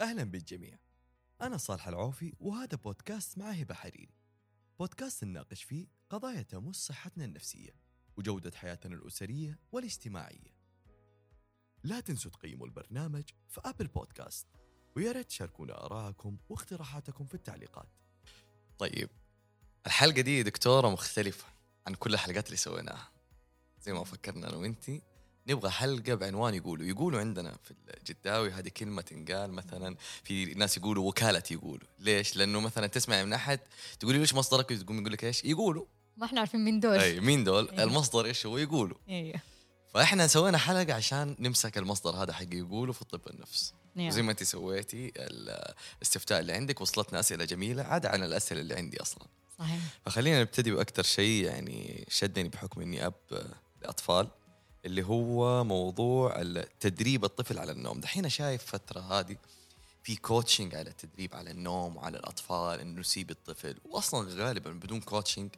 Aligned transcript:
أهلا 0.00 0.24
بالجميع. 0.24 0.78
أنا 1.42 1.56
صالح 1.56 1.88
العوفي 1.88 2.32
وهذا 2.40 2.76
بودكاست 2.76 3.38
مع 3.38 3.50
هبة 3.50 3.74
حريري 3.74 4.14
بودكاست 4.78 5.24
نناقش 5.24 5.62
فيه 5.62 5.86
قضايا 6.10 6.42
تمس 6.42 6.76
صحتنا 6.76 7.24
النفسية 7.24 7.70
وجودة 8.16 8.50
حياتنا 8.56 8.94
الأسرية 8.94 9.58
والاجتماعية. 9.72 10.58
لا 11.84 12.00
تنسوا 12.00 12.30
تقيموا 12.30 12.66
البرنامج 12.66 13.24
في 13.48 13.60
أبل 13.64 13.86
بودكاست 13.86 14.46
ويا 14.96 15.12
ريت 15.12 15.26
تشاركونا 15.26 15.84
آراءكم 15.84 16.36
واقتراحاتكم 16.48 17.24
في 17.24 17.34
التعليقات. 17.34 17.88
طيب 18.78 19.10
الحلقة 19.86 20.20
دي 20.20 20.42
دكتورة 20.42 20.88
مختلفة 20.88 21.46
عن 21.86 21.94
كل 21.94 22.14
الحلقات 22.14 22.46
اللي 22.46 22.56
سويناها. 22.56 23.10
زي 23.80 23.92
ما 23.92 24.04
فكرنا 24.04 24.48
أنا 24.48 24.56
وأنتي 24.56 25.02
نبغى 25.48 25.70
حلقة 25.70 26.14
بعنوان 26.14 26.54
يقولوا. 26.54 26.86
يقولوا 26.86 27.20
عندنا 27.20 27.56
في 27.64 27.74
الجداوي 27.98 28.50
هذه 28.50 28.68
كلمة 28.68 29.02
تنقال 29.02 29.52
مثلا 29.52 29.96
في 30.24 30.44
ناس 30.44 30.76
يقولوا 30.76 31.08
وكالة 31.08 31.42
يقولوا. 31.50 31.88
ليش؟ 31.98 32.36
لأنه 32.36 32.60
مثلا 32.60 32.86
تسمع 32.86 33.24
من 33.24 33.32
أحد 33.32 33.60
تقولي 34.00 34.18
ليش 34.18 34.34
مصدرك؟ 34.34 34.68
تقوم 34.68 35.00
يقول 35.00 35.12
لك 35.12 35.24
إيش؟ 35.24 35.44
يقولوا. 35.44 35.84
ما 36.16 36.26
إحنا 36.26 36.40
عارفين 36.40 36.64
مين 36.64 36.80
دول. 36.80 36.98
أي 36.98 37.20
مين 37.20 37.44
دول؟ 37.44 37.70
أيوة. 37.70 37.82
المصدر 37.82 38.24
إيش 38.24 38.46
هو؟ 38.46 38.58
يقولوا. 38.58 38.96
أيوه. 39.08 39.40
فإحنا 39.94 40.26
سوينا 40.26 40.58
حلقة 40.58 40.94
عشان 40.94 41.36
نمسك 41.38 41.78
المصدر 41.78 42.10
هذا 42.10 42.32
حق 42.32 42.54
يقولوا 42.54 42.94
في 42.94 43.04
طب 43.04 43.20
النفس. 43.30 43.74
نعم. 43.94 44.06
وزي 44.06 44.22
ما 44.22 44.30
أنت 44.30 44.42
سويتي 44.42 45.12
الاستفتاء 45.16 46.40
اللي 46.40 46.52
عندك 46.52 46.80
وصلتنا 46.80 47.20
أسئلة 47.20 47.44
جميلة 47.44 47.82
عاد 47.82 48.06
عن 48.06 48.22
الأسئلة 48.22 48.60
اللي 48.60 48.74
عندي 48.74 49.02
أصلا. 49.02 49.26
صحيح. 49.58 49.80
فخلينا 50.06 50.40
نبتدي 50.40 50.70
بأكثر 50.70 51.02
شيء 51.02 51.44
يعني 51.44 52.06
شدني 52.08 52.48
بحكم 52.48 52.80
إني 52.80 53.06
أب 53.06 53.14
لأطفال. 53.82 54.28
اللي 54.84 55.02
هو 55.02 55.64
موضوع 55.64 56.42
تدريب 56.80 57.24
الطفل 57.24 57.58
على 57.58 57.72
النوم. 57.72 58.00
دحين 58.00 58.28
شايف 58.28 58.64
فترة 58.64 59.00
هذه 59.00 59.36
في 60.02 60.16
coaching 60.16 60.74
على 60.74 60.90
التدريب 60.90 61.34
على 61.34 61.50
النوم 61.50 61.96
وعلى 61.96 62.18
الأطفال 62.18 62.80
إنه 62.80 63.00
نسيب 63.00 63.30
الطفل. 63.30 63.76
واصلا 63.84 64.44
غالبا 64.44 64.70
بدون 64.70 65.00
coaching 65.00 65.50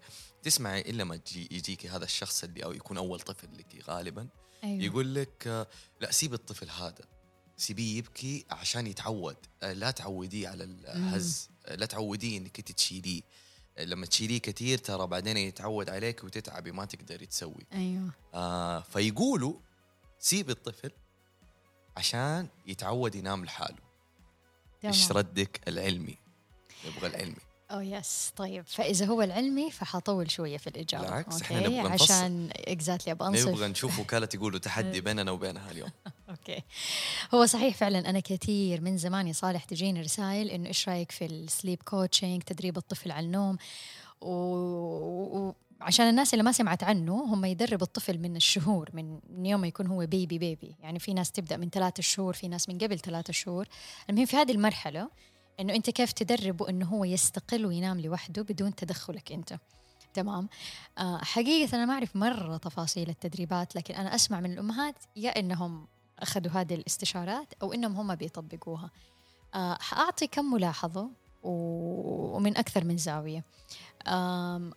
تسمعي 0.42 0.80
إلا 0.80 1.05
ما 1.05 1.20
يجيكي 1.34 1.89
هذا 1.89 2.05
الشخص 2.05 2.45
اللي 2.45 2.64
أو 2.64 2.72
يكون 2.72 2.97
أول 2.97 3.20
طفل 3.20 3.48
لك 3.58 3.84
غالبا. 3.89 4.28
أيوه. 4.64 4.83
يقول 4.83 5.14
لك 5.14 5.67
لا 6.00 6.12
سيب 6.12 6.34
الطفل 6.34 6.70
هذا. 6.70 7.05
سيبيه 7.56 7.98
يبكي 7.98 8.45
عشان 8.50 8.86
يتعود. 8.86 9.36
لا 9.62 9.91
تعوديه 9.91 10.48
على 10.48 10.64
الهز. 10.64 11.48
لا 11.69 11.86
تعوديه 11.86 12.39
إنك 12.39 12.61
تشيليه. 12.61 13.23
لما 13.79 14.07
تشيليه 14.07 14.41
كثير 14.41 14.79
ترى 14.79 15.07
بعدين 15.07 15.37
يتعود 15.37 15.91
عليك 15.91 16.25
وتتعبي 16.25 16.73
ما 16.73 16.85
تقدري 16.85 17.27
تسوي. 17.27 17.67
أيوه. 17.73 18.11
آه 18.35 18.81
فيقولوا 18.81 19.55
سيب 20.19 20.51
الطفل 20.51 20.91
عشان 21.97 22.48
يتعود 22.67 23.15
ينام 23.15 23.45
لحاله. 23.45 23.91
إيش 24.85 25.13
ردك 25.13 25.61
العلمي؟ 25.69 26.19
نبغى 26.87 27.07
العلمي. 27.07 27.50
Oh 27.70 27.81
yes 27.81 28.33
طيب. 28.37 28.65
فإذا 28.67 29.07
هو 29.07 29.23
العلمي 29.23 29.71
فحطول 29.71 30.31
شوية 30.31 30.57
في 30.57 30.67
الإجابة. 30.67 31.05
بالعكس، 31.05 31.35
okay؟ 31.42 31.55
نبغى 31.55 31.81
نفصل. 31.83 32.15
عشان 32.15 32.49
exactly 32.56 33.12
أبغى 33.13 33.29
أنصف. 33.29 33.49
نبغى 33.49 33.69
نشوف 33.69 33.99
وكالة 33.99 34.29
يقولوا 34.35 34.59
تحدي 34.59 35.01
بيننا 35.11 35.31
وبينها 35.31 35.71
اليوم. 35.71 35.91
okay. 36.31 36.62
هو 37.35 37.47
صحيح 37.47 37.77
فعلا 37.77 38.11
أنا 38.11 38.21
كثير 38.21 38.81
من 38.81 38.97
زمان 38.98 39.29
يا 39.29 39.33
صالح 39.33 39.65
تجيني 39.65 40.01
رسائل 40.01 40.48
إنه 40.51 40.69
إيش 40.69 40.89
رأيك 40.89 41.13
في 41.13 41.27
ال 41.27 41.36
sleep 41.36 41.83
coaching 41.83 42.42
تدريب 42.43 42.77
الطفل 42.77 43.11
على 43.11 43.27
النوم؟ 43.27 43.57
و- 44.21 45.53
وعشان 45.81 46.09
الناس 46.09 46.35
اللي 46.35 46.43
ما 46.45 46.53
سمعت 46.53 46.85
عنه 46.85 47.15
هم 47.25 47.45
يدرب 47.45 47.83
الطفل 47.83 48.19
من 48.19 48.37
الشهور 48.37 48.91
من 48.93 49.19
من 49.31 49.47
يوم 49.47 49.61
ما 49.61 49.67
يكون 49.67 49.87
هو 49.87 49.98
بيبي 50.07 50.39
بيبي 50.39 50.77
يعني 50.83 50.98
في 50.98 51.15
ناس 51.15 51.31
تبدأ 51.33 51.57
من 51.57 51.71
ثلاثة 51.71 52.03
شهور 52.03 52.33
في 52.35 52.48
ناس 52.48 52.69
من 52.69 52.79
قبل 52.79 52.98
ثلاثة 52.98 53.33
شهور. 53.33 53.69
المهم 54.11 54.27
في 54.27 54.37
هذه 54.37 54.53
المرحلة 54.53 55.09
إنه 55.61 55.75
أنت 55.75 55.91
كيف 55.91 56.12
تدربه 56.12 56.69
إنه 56.69 56.86
هو 56.86 57.05
يستقل 57.05 57.66
وينام 57.66 58.00
لوحده 58.00 58.42
بدون 58.42 58.75
تدخلك 58.75 59.33
أنت. 59.33 59.58
تمام؟ 60.14 60.48
آه 60.98 61.18
حقيقة 61.18 61.77
أنا 61.77 61.85
ما 61.85 61.95
أعرف 61.95 62.17
مرة 62.17 62.57
تفاصيل 62.57 63.08
التدريبات 63.08 63.77
لكن 63.77 63.95
أنا 63.95 64.14
أسمع 64.14 64.40
من 64.40 64.52
الأمهات 64.52 64.95
يا 65.17 65.39
إنهم 65.39 65.86
أخذوا 66.18 66.52
هذه 66.52 66.74
الاستشارات 66.74 67.55
أو 67.62 67.73
إنهم 67.73 67.96
هم 67.96 68.14
بيطبقوها. 68.14 68.90
آه 69.55 69.79
حأعطي 69.80 70.27
كم 70.27 70.45
ملاحظة؟ 70.45 71.11
ومن 71.42 72.56
أكثر 72.56 72.84
من 72.84 72.96
زاوية. 72.96 73.45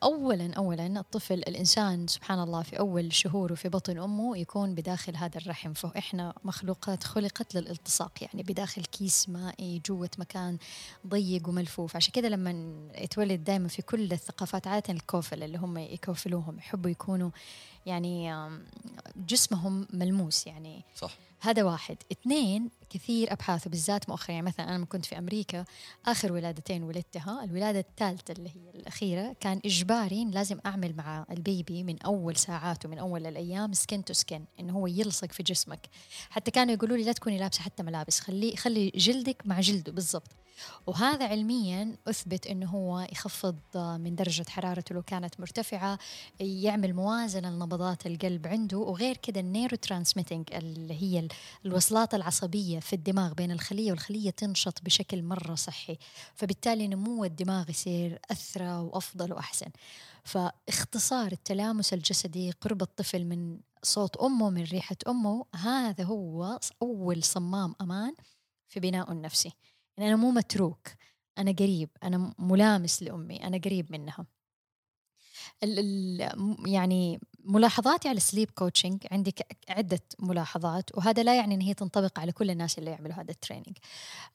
أولا 0.03 0.53
أولا 0.53 0.99
الطفل 0.99 1.33
الإنسان 1.33 2.07
سبحان 2.07 2.39
الله 2.39 2.61
في 2.63 2.79
أول 2.79 3.13
شهوره 3.13 3.53
في 3.55 3.69
بطن 3.69 3.97
أمه 3.97 4.37
يكون 4.37 4.75
بداخل 4.75 5.15
هذا 5.15 5.37
الرحم 5.37 5.73
فإحنا 5.73 6.33
مخلوقات 6.43 7.03
خلقت 7.03 7.55
للالتصاق 7.55 8.11
يعني 8.21 8.43
بداخل 8.43 8.85
كيس 8.85 9.29
مائي 9.29 9.81
جوة 9.85 10.09
مكان 10.17 10.57
ضيق 11.07 11.49
وملفوف. 11.49 11.95
عشان 11.95 12.11
كده 12.13 12.29
لما 12.29 12.51
يتولد 12.97 13.43
دائما 13.43 13.67
في 13.67 13.81
كل 13.81 14.11
الثقافات 14.13 14.67
عادة 14.67 14.93
الكوفل 14.93 15.43
اللي 15.43 15.57
هم 15.57 15.77
يكوفلوهم 15.77 16.57
يحبوا 16.57 16.89
يكونوا 16.89 17.29
يعني 17.85 18.49
جسمهم 19.15 19.87
ملموس 19.93 20.47
يعني. 20.47 20.83
صح. 20.95 21.17
هذا 21.43 21.63
واحد. 21.63 21.97
اثنين 22.11 22.69
كثير 22.89 23.33
أبحاث 23.33 23.67
وبالذات 23.67 24.09
مؤخرا 24.09 24.31
يعني 24.31 24.45
مثلا 24.45 24.69
أنا 24.69 24.77
لما 24.77 24.85
كنت 24.85 25.05
في 25.05 25.17
أمريكا 25.17 25.65
آخر 26.05 26.33
ولادتين 26.33 26.83
ولدتها 26.83 27.43
الولادة 27.43 27.79
الثالثة 27.79 28.31
اللي 28.31 28.49
هي 28.49 28.69
الأخيرة 28.75 29.35
كان 29.39 29.61
إجباري 29.65 30.25
لازم 30.25 30.59
أعمل 30.65 30.95
مع 30.95 31.25
ال 31.31 31.42
baby 31.42 31.83
من 31.83 32.01
أول 32.01 32.35
ساعات 32.35 32.85
ومن 32.85 32.97
أول 32.97 33.27
الأيام 33.27 33.73
skin 33.73 34.05
to 34.05 34.13
skin 34.13 34.45
إنه 34.59 34.73
هو 34.73 34.87
يلصق 34.87 35.31
في 35.31 35.43
جسمك. 35.43 35.89
حتى 36.29 36.51
كانوا 36.51 36.73
يقولوا 36.73 36.97
لي 36.97 37.03
لا 37.03 37.11
تكوني 37.11 37.37
لابسة 37.37 37.61
حتى 37.61 37.83
ملابس 37.83 38.19
خلي 38.19 38.55
خلي 38.55 38.89
جلدك 38.95 39.41
مع 39.45 39.59
جلده 39.59 39.91
بالضبط. 39.91 40.31
وهذا 40.87 41.27
علميا 41.27 41.95
أثبت 42.07 42.47
إنه 42.47 42.69
هو 42.69 43.07
يخفض 43.11 43.55
من 43.75 44.15
درجة 44.15 44.45
حرارته 44.49 44.95
لو 44.95 45.01
كانت 45.01 45.39
مرتفعة 45.39 45.99
يعمل 46.39 46.93
موازنة 46.93 47.49
لنبضات 47.73 48.05
القلب 48.07 48.47
عنده 48.47 48.77
وغير 48.77 49.17
كده 49.17 49.39
ال 49.39 49.77
neurotransmitting 49.77 50.53
اللي 50.53 50.93
هي 51.01 51.19
ال- 51.19 51.27
الوصلات 51.65 52.13
العصبية 52.13 52.79
في 52.79 52.93
الدماغ 52.93 53.33
بين 53.33 53.51
الخلية 53.51 53.91
والخلية 53.91 54.29
تنشط 54.29 54.81
بشكل 54.81 55.23
مرة 55.23 55.55
صحي 55.55 55.97
فبالتالي 56.35 56.87
نمو 56.87 57.25
الدماغ 57.25 57.69
يصير 57.69 58.19
أثرى 58.31 58.77
وأفضل 58.77 59.33
وأحسن. 59.33 59.69
فاختصار 60.23 61.31
التلامس 61.31 61.93
الجسدي 61.93 62.51
قرب 62.51 62.81
الطفل 62.81 63.25
من 63.25 63.59
صوت 63.83 64.17
أمه 64.17 64.49
من 64.49 64.63
ريحة 64.63 64.95
أمه 65.07 65.45
هذا 65.55 66.03
هو 66.03 66.59
أول 66.81 67.23
صمام 67.23 67.75
أمان 67.81 68.13
في 68.67 68.79
بناء 68.79 69.11
النفسي. 69.11 69.51
يعني 69.97 70.09
أنا 70.13 70.21
مو 70.21 70.31
متروك 70.31 70.87
أنا 71.37 71.51
قريب 71.51 71.89
أنا 72.03 72.33
ملامس 72.39 73.03
لأمي 73.03 73.47
أنا 73.47 73.57
قريب 73.57 73.91
منها. 73.91 74.25
ال 75.63 75.79
ال 75.79 76.69
يعني 76.69 77.19
ملاحظاتي 77.43 78.07
على 78.09 78.17
السليب 78.17 78.51
كوتشنج 78.51 79.07
عندي 79.11 79.35
عدة 79.69 80.01
ملاحظات 80.19 80.97
وهذا 80.97 81.23
لا 81.23 81.35
يعني 81.35 81.55
أن 81.55 81.61
هي 81.61 81.73
تنطبق 81.73 82.19
على 82.19 82.31
كل 82.31 82.51
الناس 82.51 82.79
اللي 82.79 82.91
يعملوا 82.91 83.15
هذا 83.15 83.31
ال 83.31 83.36
training 83.36 83.77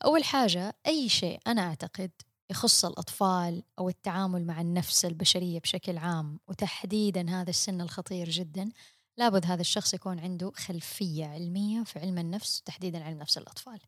أول 0.04 0.24
حاجة 0.24 0.74
أي 0.86 1.08
شيء 1.08 1.40
أنا 1.46 1.62
أعتقد 1.68 2.10
يخص 2.50 2.84
الأطفال 2.84 3.62
أو 3.78 3.88
التعامل 3.88 4.46
مع 4.46 4.60
النفس 4.60 5.04
البشرية 5.04 5.60
بشكل 5.60 5.98
عام 5.98 6.40
وتحديدا 6.48 7.30
هذا 7.30 7.50
السن 7.50 7.80
الخطير 7.80 8.30
جدا 8.30 8.68
لابد 9.16 9.46
هذا 9.46 9.60
الشخص 9.60 9.94
يكون 9.94 10.18
عنده 10.20 10.52
خلفية 10.54 11.26
علمية 11.26 11.82
في 11.82 11.98
علم 11.98 12.18
النفس 12.18 12.60
وتحديدا 12.60 13.04
علم 13.04 13.18
نفس 13.18 13.38
الأطفال. 13.38 13.80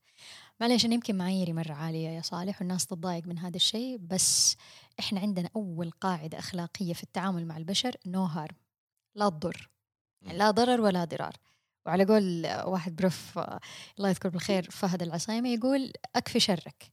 معليش 0.60 0.84
أنا 0.84 0.94
يمكن 0.94 1.16
معاييري 1.19 1.53
مرة 1.53 1.72
عالية 1.72 2.09
يا 2.09 2.22
صالح 2.22 2.60
والناس 2.60 2.86
تتضايق 2.86 3.26
من 3.26 3.38
هذا 3.38 3.56
الشيء 3.56 3.97
بس 3.97 4.56
إحنا 5.00 5.20
عندنا 5.20 5.50
أول 5.56 5.91
قاعدة 5.91 6.38
أخلاقية 6.38 6.92
في 6.92 7.03
التعامل 7.03 7.47
مع 7.47 7.56
البشر 7.56 7.97
no 8.06 8.24
harm 8.24 8.56
لا 9.15 9.28
تضر. 9.28 9.71
يعني 10.22 10.38
لا 10.38 10.50
ضرر 10.50 10.81
ولا 10.81 11.04
ضرار. 11.04 11.37
وعلى 11.87 12.04
قول 12.04 12.47
واحد 12.65 12.97
بروف 12.97 13.38
الله 13.98 14.09
يذكر 14.09 14.28
بالخير 14.28 14.71
فهد 14.71 15.03
العصايمة 15.03 15.48
يقول 15.48 15.92
أكفي 16.16 16.41
شرك. 16.41 16.92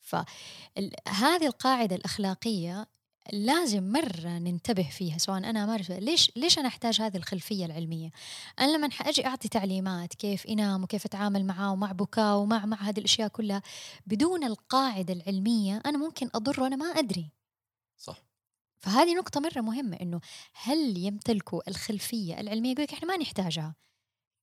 فهذه 0.00 1.46
القاعدة 1.46 1.96
الأخلاقية 1.96 2.86
لازم 3.32 3.92
مرة 3.92 4.38
ننتبه 4.38 4.88
فيها 4.90 5.18
سواء 5.18 5.38
أنا 5.38 5.64
أمارس 5.64 5.90
ليش 5.90 6.32
ليش 6.36 6.58
أنا 6.58 6.68
أحتاج 6.68 7.00
هذه 7.00 7.16
الخلفية 7.16 7.66
العلمية؟ 7.66 8.10
أنا 8.60 8.76
لما 8.76 8.86
أجي 8.86 9.26
أعطي 9.26 9.48
تعليمات 9.48 10.14
كيف 10.14 10.46
ينام 10.46 10.82
وكيف 10.82 11.06
أتعامل 11.06 11.44
معاه 11.44 11.72
ومع 11.72 11.92
بكاء 11.92 12.36
ومع 12.36 12.66
مع 12.66 12.76
هذه 12.82 12.98
الأشياء 12.98 13.28
كلها 13.28 13.62
بدون 14.06 14.44
القاعدة 14.44 15.14
العلمية 15.14 15.82
أنا 15.86 15.98
ممكن 15.98 16.30
أضر 16.34 16.62
وأنا 16.62 16.76
ما 16.76 16.86
أدري. 16.86 17.32
صح. 17.96 18.27
فهذه 18.78 19.14
نقطة 19.14 19.40
مرة 19.40 19.60
مهمة 19.60 19.96
إنه 19.96 20.20
هل 20.62 20.98
يمتلكوا 20.98 21.68
الخلفية 21.68 22.40
العلمية؟ 22.40 22.70
يقول 22.70 22.84
لك 22.84 22.92
إحنا 22.92 23.08
ما 23.08 23.16
نحتاجها. 23.16 23.74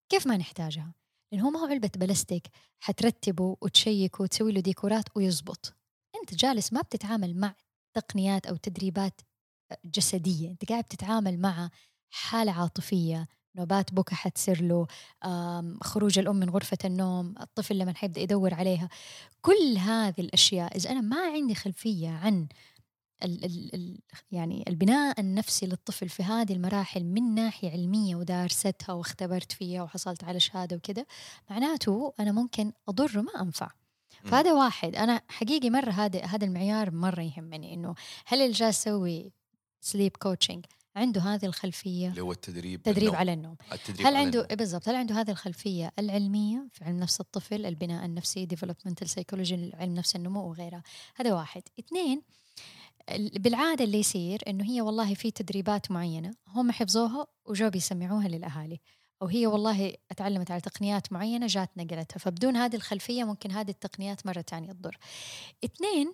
كيف 0.10 0.28
ما 0.28 0.38
نحتاجها؟ 0.38 0.94
لأن 1.32 1.42
هو 1.42 1.50
ما 1.50 1.60
هو 1.60 1.66
علبة 1.66 1.92
بلاستيك 1.96 2.48
حترتبه 2.80 3.58
وتشيكه 3.62 4.22
وتسوي 4.22 4.52
له 4.52 4.60
ديكورات 4.60 5.06
ويزبط. 5.16 5.74
أنت 6.22 6.36
جالس 6.36 6.74
ما 6.74 6.82
بتتعامل 6.82 7.40
مع 7.40 7.56
تقنيات 7.94 8.46
أو 8.46 8.56
تدريبات 8.56 9.22
جسدية 9.86 10.50
أنت 10.52 10.70
قاعد 10.70 10.84
بتتعامل 10.84 11.40
مع 11.40 11.70
حالة 12.10 12.52
عاطفية 12.52 13.28
نوبات 13.56 13.94
بكى 13.94 14.16
حتصير 14.16 14.62
له 14.62 14.88
خروج 15.82 16.20
الأم 16.20 16.36
من 16.36 16.50
غرفة 16.50 16.78
النوم 16.86 17.36
الطفل 17.42 17.78
لما 17.78 17.94
حيبدأ 17.94 18.22
يدور 18.22 18.54
عليها. 18.54 18.90
كل 19.42 19.78
هذه 19.78 20.22
الأشياء 20.22 20.78
إذا 20.78 20.92
أنا 20.92 21.02
ما 21.02 21.22
عندي 21.22 21.56
خلفية 21.56 22.10
عن 22.10 22.48
ال 23.24 23.46
ال 23.46 23.76
ال 23.76 24.00
يعني 24.32 24.64
البناء 24.68 25.20
النفسي 25.20 25.66
للطفل 25.66 26.10
في 26.10 26.24
هذه 26.24 26.54
المراحل 26.54 27.04
من 27.04 27.36
ناحية 27.36 27.72
علمية 27.72 28.16
ودارستها 28.16 28.94
واختبرت 28.94 29.52
فيها 29.52 29.84
وحصلت 29.84 30.24
على 30.24 30.40
شهادة 30.40 30.76
وكذا 30.76 31.06
معناته 31.50 32.14
أنا 32.20 32.32
ممكن 32.32 32.72
أضر 32.88 33.20
وما 33.20 33.42
أنفع. 33.42 33.72
فهذا 34.24 34.54
واحد 34.54 34.96
أنا 34.96 35.22
حقيقي 35.28 35.70
مرة 35.70 35.92
هذا 35.92 36.26
هذا 36.26 36.46
المعيار 36.46 36.92
مرة 36.92 37.22
يهمني 37.22 37.74
إنه 37.74 37.96
هل 38.26 38.42
اللي 38.42 38.52
جالس 38.52 38.88
يسوي 38.88 39.32
سليب 39.82 40.18
كوتشنج 40.18 40.66
عنده 40.96 41.22
هذه 41.22 41.46
الخلفية 41.46 42.10
اللي 42.10 42.22
هو 42.22 42.32
التدريب 42.32 42.84
تدريب. 42.84 43.16
على 43.16 43.34
النوم 43.34 43.56
التدريب 43.72 44.08
هل 44.08 44.16
على 44.16 44.26
عنده. 44.26 44.48
بالضبط 44.52 44.90
هل 44.90 44.96
عنده 44.96 45.22
هذه 45.22 45.32
الخلفية 45.32 45.92
العلمية 46.00 46.68
في 46.74 46.84
علم 46.84 47.00
نفس 47.00 47.22
الطفل 47.22 47.66
البناء 47.66 48.06
النفسي 48.06 48.46
developmental 48.46 49.10
psychology 49.10 49.72
علم 49.74 49.94
نفس 49.94 50.16
النمو 50.16 50.50
وغيرها 50.50 50.84
هذا 51.16 51.34
واحد 51.34 51.62
اثنين 51.80 52.22
بالعادة 53.18 53.84
اللي 53.84 54.00
يصير 54.00 54.42
إنه 54.48 54.64
هي 54.70 54.82
والله 54.82 55.14
في 55.14 55.32
تدريبات 55.32 55.92
معينة 55.92 56.36
هم 56.48 56.72
حفظوها 56.72 57.28
وجو 57.46 57.70
بيسمعوها 57.70 58.28
للأهالي. 58.28 58.80
أو 59.22 59.28
هي 59.28 59.48
والله 59.48 59.94
اتعلمت 60.12 60.52
على 60.52 60.62
تقنيات 60.62 61.14
معينة 61.14 61.48
جات 61.48 61.70
نقلتها. 61.78 62.18
فبدون 62.20 62.56
هذه 62.58 62.76
الخلفية 62.76 63.24
ممكن 63.24 63.52
هذه 63.52 63.70
التقنيات 63.70 64.26
مرة 64.26 64.42
تانية 64.42 64.72
تضر. 64.72 64.98
اثنين 65.66 66.14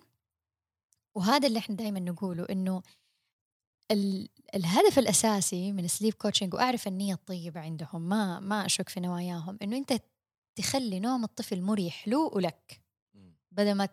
وهذا 1.14 1.46
اللي 1.48 1.58
إحنا 1.58 1.76
دائما 1.76 2.00
نقوله 2.00 2.46
إنه 2.50 2.82
ال- 3.90 4.28
الهدف 4.54 4.98
الأساسي 4.98 5.72
من 5.72 5.88
sleep 5.88 6.14
coaching 6.14 6.54
وأعرف 6.54 6.88
النية 6.88 7.14
الطيبة 7.14 7.60
عندهم 7.60 8.02
ما 8.08 8.40
ما 8.40 8.66
أشك 8.66 8.88
في 8.88 9.00
نواياهم 9.00 9.58
إنه 9.62 9.76
أنت 9.76 9.92
تخلي 10.56 11.00
نوم 11.00 11.24
الطفل 11.24 11.62
مريح 11.62 12.08
له 12.08 12.18
ولك. 12.18 12.82
بدل 13.52 13.74
ما 13.74 13.88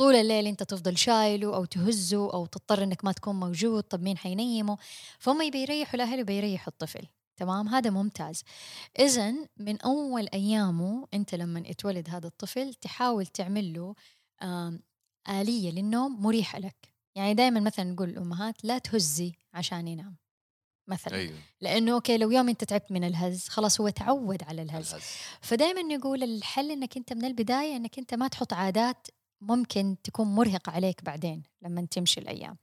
طول 0.00 0.14
الليل 0.14 0.46
أنت 0.46 0.62
تفضل 0.62 0.98
شايله 0.98 1.56
أو 1.56 1.64
تهزه 1.64 2.32
أو 2.32 2.46
تضطر 2.46 2.82
إنك 2.82 3.04
ما 3.04 3.12
تكون 3.12 3.40
موجود 3.40 3.82
طب 3.82 4.02
مين 4.02 4.18
حينيمه؟ 4.18 4.78
فهم 5.18 5.42
يبي 5.42 5.62
يريحوا 5.62 5.94
الأهل 5.94 6.20
وبيريحوا 6.20 6.68
الطفل. 6.68 7.06
تمام؟ 7.36 7.68
هذا 7.68 7.90
ممتاز. 7.90 8.42
اذا 8.98 9.34
من 9.56 9.80
أول 9.80 10.28
أيامه 10.34 11.08
أنت 11.14 11.34
لما 11.34 11.60
يتولد 11.66 12.10
هذا 12.10 12.26
الطفل 12.26 12.74
تحاول 12.74 13.26
تعمل 13.26 13.72
له 13.74 13.94
آلية 15.28 15.70
للنوم 15.70 16.22
مريحة 16.22 16.58
لك. 16.58 16.94
يعني 17.14 17.34
دائما 17.34 17.60
مثلا 17.60 17.84
نقول 17.84 18.08
الأمهات 18.08 18.64
لا 18.64 18.78
تهزي 18.78 19.32
عشان 19.54 19.88
ينام 19.88 20.16
مثلا. 20.88 21.14
أيوه. 21.14 21.38
لأنه 21.60 21.92
okay 21.92 22.18
لو 22.18 22.30
يوم 22.30 22.48
أنت 22.48 22.64
تعبت 22.64 22.92
من 22.92 23.04
الهز 23.04 23.48
خلاص 23.48 23.80
هو 23.80 23.88
تعود 23.88 24.42
على 24.42 24.62
الهز. 24.62 24.94
الهز. 24.94 25.04
فدائما 25.40 25.82
نقول 25.82 26.22
الحل 26.22 26.70
إنك 26.70 26.96
أنت 26.96 27.12
من 27.12 27.24
البداية 27.24 27.76
إنك 27.76 27.98
أنت 27.98 28.14
ما 28.14 28.28
تحط 28.28 28.52
عادات 28.52 29.06
ممكن 29.40 29.96
تكون 30.04 30.26
مرهقة 30.26 30.70
عليك 30.72 31.04
بعدين 31.04 31.42
لما 31.62 31.86
تمشي 31.90 32.20
الأيام. 32.20 32.56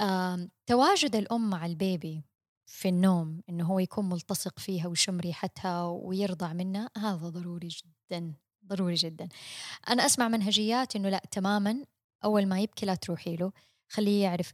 آم، 0.00 0.50
تواجد 0.66 1.16
الأم 1.16 1.50
مع 1.50 1.66
ال 1.66 1.78
baby 1.78 2.24
في 2.66 2.88
النوم 2.88 3.40
إنه 3.48 3.64
هو 3.66 3.78
يكون 3.78 4.08
ملتصق 4.08 4.58
فيها 4.58 4.86
ويشم 4.86 5.20
ريحتها 5.20 5.82
ويرضع 5.84 6.52
منها 6.52 6.90
هذا 6.96 7.28
ضروري 7.28 7.68
جدا 7.68 8.34
ضروري 8.66 8.94
جدا. 8.94 9.28
أنا 9.88 10.06
أسمع 10.06 10.28
منهجيات 10.28 10.96
إنه 10.96 11.08
لا 11.08 11.22
تماما 11.30 11.84
أول 12.24 12.46
ما 12.46 12.60
يبكي 12.60 12.86
لا 12.86 12.94
تروحي 12.94 13.36
له 13.36 13.52
خليه 13.88 14.22
يعرف 14.22 14.52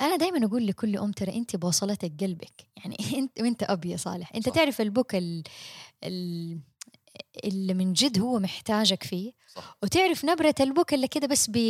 أنا 0.00 0.16
دائما 0.16 0.46
أقول 0.46 0.66
لكل 0.66 0.96
أم 0.98 1.12
ترى 1.12 1.36
أنت 1.36 1.56
بوصلتك 1.56 2.12
قلبك 2.20 2.68
يعني 2.76 2.96
أنت 3.18 3.40
وأنت 3.40 3.62
اب 3.62 3.84
يا 3.84 3.96
صالح 3.96 4.32
أنت 4.34 4.48
صح. 4.48 4.54
تعرف 4.54 4.80
البكا 4.80 5.18
ال- 5.18 5.42
ال- 6.04 6.60
اللي 7.44 7.74
من 7.74 7.92
جد 7.92 8.18
هو 8.18 8.38
محتاجك 8.38 9.02
فيه. 9.02 9.32
صح. 9.54 9.78
وتعرف 9.82 10.24
نبرة 10.24 10.54
البكا 10.60 10.96
اللي 10.96 11.08
كده 11.08 11.26
بس 11.26 11.50
بي 11.50 11.60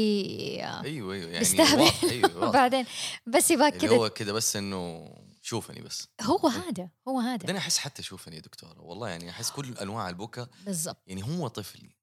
أيوه 0.64 0.84
أيوه 0.84 1.16
يعني 1.16 1.38
بيستهبل. 1.38 1.90
أيوه 2.10 2.34
واضح. 2.36 2.48
وبعدين 2.48 2.86
بس 3.26 3.50
يبقى 3.50 3.68
اللي 3.68 3.80
كده. 3.80 3.96
هو 3.96 4.10
كده 4.10 4.32
بس 4.32 4.56
إنه 4.56 5.10
شوفني 5.42 5.80
بس. 5.82 6.08
هو 6.22 6.48
هذا 6.48 6.90
هو 7.08 7.20
هذا. 7.20 7.36
بعدين 7.36 7.56
أحس 7.56 7.78
حتى 7.78 8.02
شوفني 8.02 8.36
يا 8.36 8.40
دكتورة 8.40 8.80
والله 8.80 9.08
يعني 9.08 9.30
أحس 9.30 9.50
كل 9.50 9.74
أنواع 9.78 10.08
البكا 10.08 10.48
بالضبط. 10.66 11.02
يعني 11.06 11.22
هو 11.22 11.48
طفلي 11.48 11.96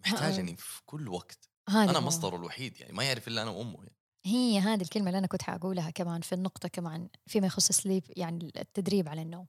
محتاجني 0.00 0.56
في 0.56 0.80
كل 0.86 1.08
وقت. 1.08 1.48
أنا. 1.68 2.00
مصدره 2.00 2.36
الوحيد 2.36 2.80
يعني 2.80 2.92
ما 2.92 3.04
يعرف 3.04 3.28
إلا 3.28 3.42
أنا 3.42 3.50
وأمه 3.50 3.78
يعني. 3.78 3.96
هي 4.24 4.58
هذه 4.58 4.82
الكلمة 4.82 5.06
اللي 5.06 5.18
أنا 5.18 5.26
كنت 5.26 5.42
حقولها 5.42 5.90
كمان 5.90 6.20
في 6.20 6.34
النقطة 6.34 6.68
كمان 6.68 7.08
فيما 7.26 7.46
يخص 7.46 7.72
سليب 7.72 8.04
يعني 8.16 8.52
التدريب 8.56 9.08
على 9.08 9.22
النوم. 9.22 9.46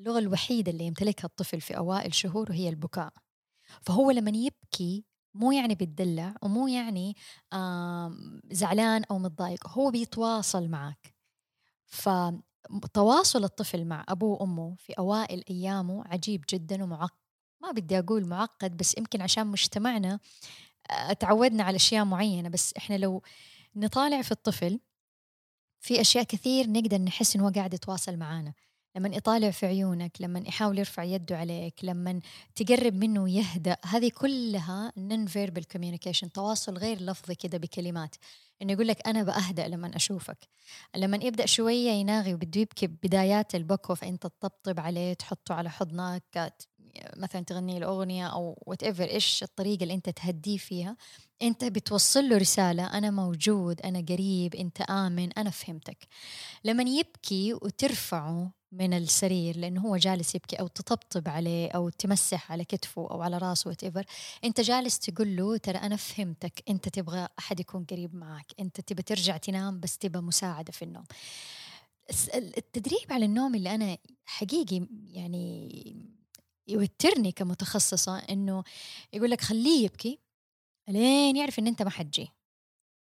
اللغة 0.00 0.18
الوحيدة 0.18 0.72
اللي 0.72 0.84
يمتلكها 0.84 1.26
الطفل 1.26 1.60
في 1.60 1.76
أوائل 1.76 2.14
شهوره 2.14 2.52
هي 2.52 2.68
البكاء. 2.68 3.12
فهو 3.82 4.10
لما 4.10 4.30
يبكي 4.30 5.04
مو 5.34 5.52
يعني 5.52 5.74
بيتدلع 5.74 6.34
ومو 6.42 6.68
يعني 6.68 7.16
زعلان 8.50 9.04
أو 9.10 9.18
متضايق 9.18 9.68
هو 9.68 9.90
بيتواصل 9.90 10.68
معك 10.68 11.14
فتواصل 11.86 13.44
الطفل 13.44 13.84
مع 13.84 14.04
أبوه 14.08 14.42
وأمه 14.42 14.76
في 14.78 14.92
أوائل 14.92 15.44
أيامه 15.50 16.04
عجيب 16.06 16.44
جدا 16.50 16.84
ومعقد. 16.84 17.18
ما 17.62 17.70
بدي 17.70 17.98
أقول 17.98 18.26
معقد 18.26 18.76
بس 18.76 18.98
يمكن 18.98 19.22
عشان 19.22 19.46
مجتمعنا 19.46 20.20
آه، 20.90 21.12
تعودنا 21.12 21.62
على 21.64 21.76
أشياء 21.76 22.04
معينة. 22.04 22.48
بس 22.48 22.74
إحنا 22.76 22.94
لو 22.98 23.22
نطالع 23.76 24.22
في 24.22 24.32
الطفل 24.32 24.80
في 25.80 26.00
أشياء 26.00 26.24
كثير 26.24 26.70
نقدر 26.70 26.98
نحس 26.98 27.36
إنه 27.36 27.46
هو 27.46 27.50
قاعد 27.50 27.74
يتواصل 27.74 28.16
معانا. 28.16 28.54
لما 28.96 29.08
يطالع 29.08 29.50
في 29.50 29.66
عيونك 29.66 30.16
لما 30.20 30.38
يحاول 30.38 30.78
يرفع 30.78 31.02
يده 31.02 31.36
عليك 31.38 31.74
لما 31.82 32.20
تقرب 32.54 32.94
منه 32.94 33.22
ويهدأ 33.22 33.76
هذه 33.84 34.10
كلها 34.14 34.92
non 34.98 35.28
verbal 35.30 35.62
communication 35.76 36.28
تواصل 36.34 36.78
غير 36.78 37.02
لفظي 37.02 37.34
كده 37.34 37.58
بكلمات. 37.58 38.14
إنه 38.62 38.72
يقول 38.72 38.88
لك 38.88 39.08
أنا 39.08 39.22
بأهدأ 39.22 39.68
لما 39.68 39.96
أشوفك. 39.96 40.48
لما 40.96 41.16
يبدأ 41.22 41.46
شوية 41.46 41.90
يناغي 41.90 42.34
وبده 42.34 42.60
يبكي 42.60 42.86
بدايات 42.86 43.54
البكا 43.54 43.94
فانت 43.94 44.22
تطبطب 44.26 44.80
عليه 44.80 45.14
تحطه 45.14 45.54
على 45.54 45.70
حضنك 45.70 46.54
مثلا 47.16 47.44
تغني 47.44 47.78
له 47.78 47.86
أغنية 47.86 48.26
أو 48.26 48.62
whatever 48.66 49.04
إيش 49.04 49.42
الطريقة 49.42 49.82
اللي 49.82 49.94
أنت 49.94 50.08
تهديه 50.08 50.56
فيها؟ 50.56 50.96
أنت 51.42 51.64
بتوصل 51.64 52.28
له 52.28 52.36
رسالة 52.36 52.86
أنا 52.98 53.10
موجود 53.10 53.80
أنا 53.80 54.04
قريب 54.08 54.54
أنت 54.54 54.80
آمن 54.80 55.32
أنا 55.32 55.50
فهمتك. 55.50 56.06
لما 56.64 56.82
يبكي 56.82 57.54
وترفعه 57.54 58.50
من 58.74 58.94
السرير 58.94 59.56
لأنه 59.56 59.80
هو 59.80 59.96
جالس 59.96 60.34
يبكي 60.34 60.56
أو 60.56 60.66
تطبطب 60.66 61.28
عليه 61.28 61.70
أو 61.70 61.88
تمسح 61.88 62.52
على 62.52 62.64
كتفه 62.64 63.10
أو 63.10 63.22
على 63.22 63.38
راسه 63.38 63.68
what 63.68 64.06
أنت 64.44 64.60
جالس 64.60 64.98
تقول 64.98 65.36
له 65.36 65.56
ترى 65.56 65.78
أنا 65.78 65.96
فهمتك 65.96 66.62
أنت 66.68 66.88
تبغى 66.88 67.28
أحد 67.38 67.60
يكون 67.60 67.84
قريب 67.84 68.14
معك 68.14 68.46
أنت 68.60 68.80
تبى 68.80 69.02
ترجع 69.02 69.36
تنام 69.36 69.80
بس 69.80 69.98
تبى 69.98 70.18
مساعدة 70.18 70.72
في 70.72 70.82
النوم. 70.82 71.04
التدريب 72.34 73.12
على 73.12 73.24
النوم 73.24 73.54
اللي 73.54 73.74
أنا 73.74 73.98
حقيقي 74.24 74.86
يعني 75.06 75.70
يوترني 76.68 77.32
كمتخصصة 77.32 78.18
إنه 78.18 78.64
يقول 79.12 79.30
لك 79.30 79.40
خليه 79.40 79.84
يبكي 79.84 80.18
لين 80.88 81.36
يعرف 81.36 81.58
إن 81.58 81.66
أنت 81.66 81.82
ما 81.82 81.90
حتجي. 81.90 82.28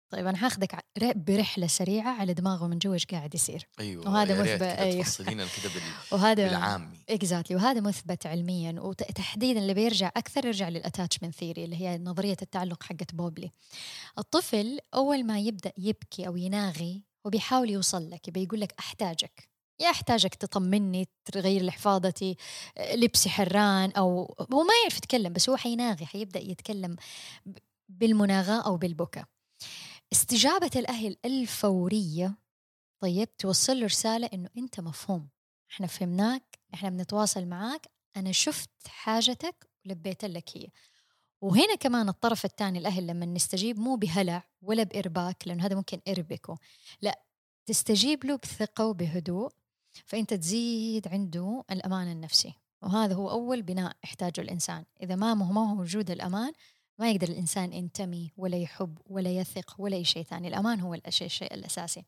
طيب 0.09 0.27
ع- 0.73 0.79
ر- 1.03 1.13
برحلة 1.15 1.67
سريعة 1.67 2.09
على 2.19 2.33
دماغه 2.33 2.67
من 2.67 2.77
جوا 2.79 2.93
إيش 2.93 3.05
قاعد 3.05 3.35
يصير. 3.35 3.67
أيوه 3.79 4.07
وهذا 4.09 4.41
مثبت- 4.41 4.61
أيوه. 4.61 5.03
تفصلينا 5.03 5.45
كده 5.45 5.69
بال... 5.73 5.81
وهذا 6.11 6.47
بالعامي. 6.47 6.97
exactly 7.09 7.55
وهذا 7.55 7.81
مثبت 7.81 8.25
علميا 8.25 8.75
وتحديدا 8.79 9.59
اللي 9.59 9.73
بيرجع 9.73 10.11
أكثر 10.17 10.45
يرجع 10.45 10.69
لل 10.69 10.80
attachment 10.80 11.35
theory 11.35 11.63
اللي 11.65 11.75
هي 11.81 11.97
نظرية 11.97 12.37
التعلق 12.41 12.83
حقت 12.83 13.15
بولبي. 13.15 13.51
الطفل 14.17 14.79
أول 14.93 15.23
ما 15.23 15.39
يبدأ 15.39 15.71
يبكي 15.77 16.27
أو 16.27 16.37
يناغي 16.37 17.03
هو 17.25 17.29
بيحاول 17.29 17.69
يوصل 17.69 18.09
لك 18.09 18.27
يبي 18.27 18.43
يقول 18.43 18.59
لك 18.61 18.73
أحتاجك. 18.79 19.49
يا 19.79 19.89
أحتاجك 19.89 20.35
تطمني 20.35 21.07
تغير 21.33 21.61
لي 21.61 21.71
حفاضتي 21.71 22.37
لبسي 22.93 23.29
حران 23.29 23.91
أو 23.91 24.35
هو 24.53 24.63
ما 24.63 24.73
يعرف 24.83 24.97
يتكلم 24.97 25.33
بس 25.33 25.49
هو 25.49 25.55
حيناغي 25.57 26.05
حيبدأ 26.05 26.39
يتكلم 26.39 26.95
بالمناغاة 27.89 28.61
أو 28.61 28.77
بالبكاء. 28.77 29.25
استجابة 30.13 30.71
الأهل 30.75 31.17
الفورية 31.25 32.37
طيب 32.99 33.37
توصل 33.37 33.79
له 33.79 33.85
رسالة 33.85 34.29
إنه 34.33 34.49
أنت 34.57 34.79
مفهوم. 34.79 35.29
إحنا 35.71 35.87
فهمناك 35.87 36.59
إحنا 36.73 36.89
بنتواصل 36.89 37.45
معاك 37.45 37.87
أنا 38.17 38.31
شفت 38.31 38.69
حاجتك 38.87 39.69
ولبيت 39.85 40.25
لك 40.25 40.57
هي. 40.57 40.67
وهنا 41.41 41.75
كمان 41.75 42.09
الطرف 42.09 42.45
الثاني 42.45 42.79
الأهل 42.79 43.07
لما 43.07 43.25
نستجيب 43.25 43.79
مو 43.79 43.95
بهلع 43.95 44.43
ولا 44.61 44.83
بإرباك 44.83 45.47
لأنه 45.47 45.65
هذا 45.65 45.75
ممكن 45.75 46.01
إربكه. 46.07 46.57
لا 47.01 47.21
تستجيب 47.65 48.25
له 48.25 48.35
بثقة 48.35 48.85
وبهدوء 48.85 49.51
فأنت 50.05 50.33
تزيد 50.33 51.07
عنده 51.07 51.63
الأمان 51.71 52.11
النفسي. 52.11 52.53
وهذا 52.81 53.15
هو 53.15 53.29
أول 53.29 53.61
بناء 53.61 53.97
يحتاجه 54.03 54.41
الإنسان. 54.41 54.85
إذا 55.03 55.15
ما 55.15 55.45
هو 55.47 55.65
موجود 55.75 56.11
الأمان 56.11 56.53
ما 56.99 57.11
يقدر 57.11 57.27
الإنسان 57.27 57.73
ينتمي 57.73 58.31
ولا 58.37 58.57
يحب 58.57 58.97
ولا 59.05 59.29
يثق 59.29 59.75
ولا 59.77 59.95
أي 59.97 60.05
شيء 60.05 60.23
ثاني. 60.23 60.47
الأمان 60.47 60.79
هو 60.79 60.93
الشيء 60.93 61.27
الشيء 61.27 61.53
الأساسي. 61.53 62.03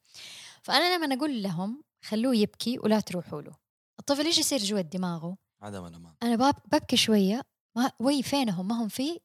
فأنا 0.63 0.96
لما 0.98 1.15
أقول 1.15 1.43
لهم 1.43 1.84
خلوه 2.05 2.36
يبكي 2.36 2.79
ولا 2.79 3.00
تروحوا 3.00 3.41
له. 3.41 3.51
الطفل 4.00 4.25
إيش 4.25 4.38
يصير 4.38 4.60
جوا 4.60 4.81
دماغه؟ 4.81 5.38
عدم 5.62 5.86
الأمان. 5.86 6.13
أنا 6.24 6.36
باب- 6.36 6.55
ببكي 6.72 6.98
شوية 6.98 7.41
ما 7.75 7.91
وي 8.00 8.24
فينهم؟ 8.24 8.67
ما 8.67 8.75
هم 8.84 8.88
فيه 8.88 9.17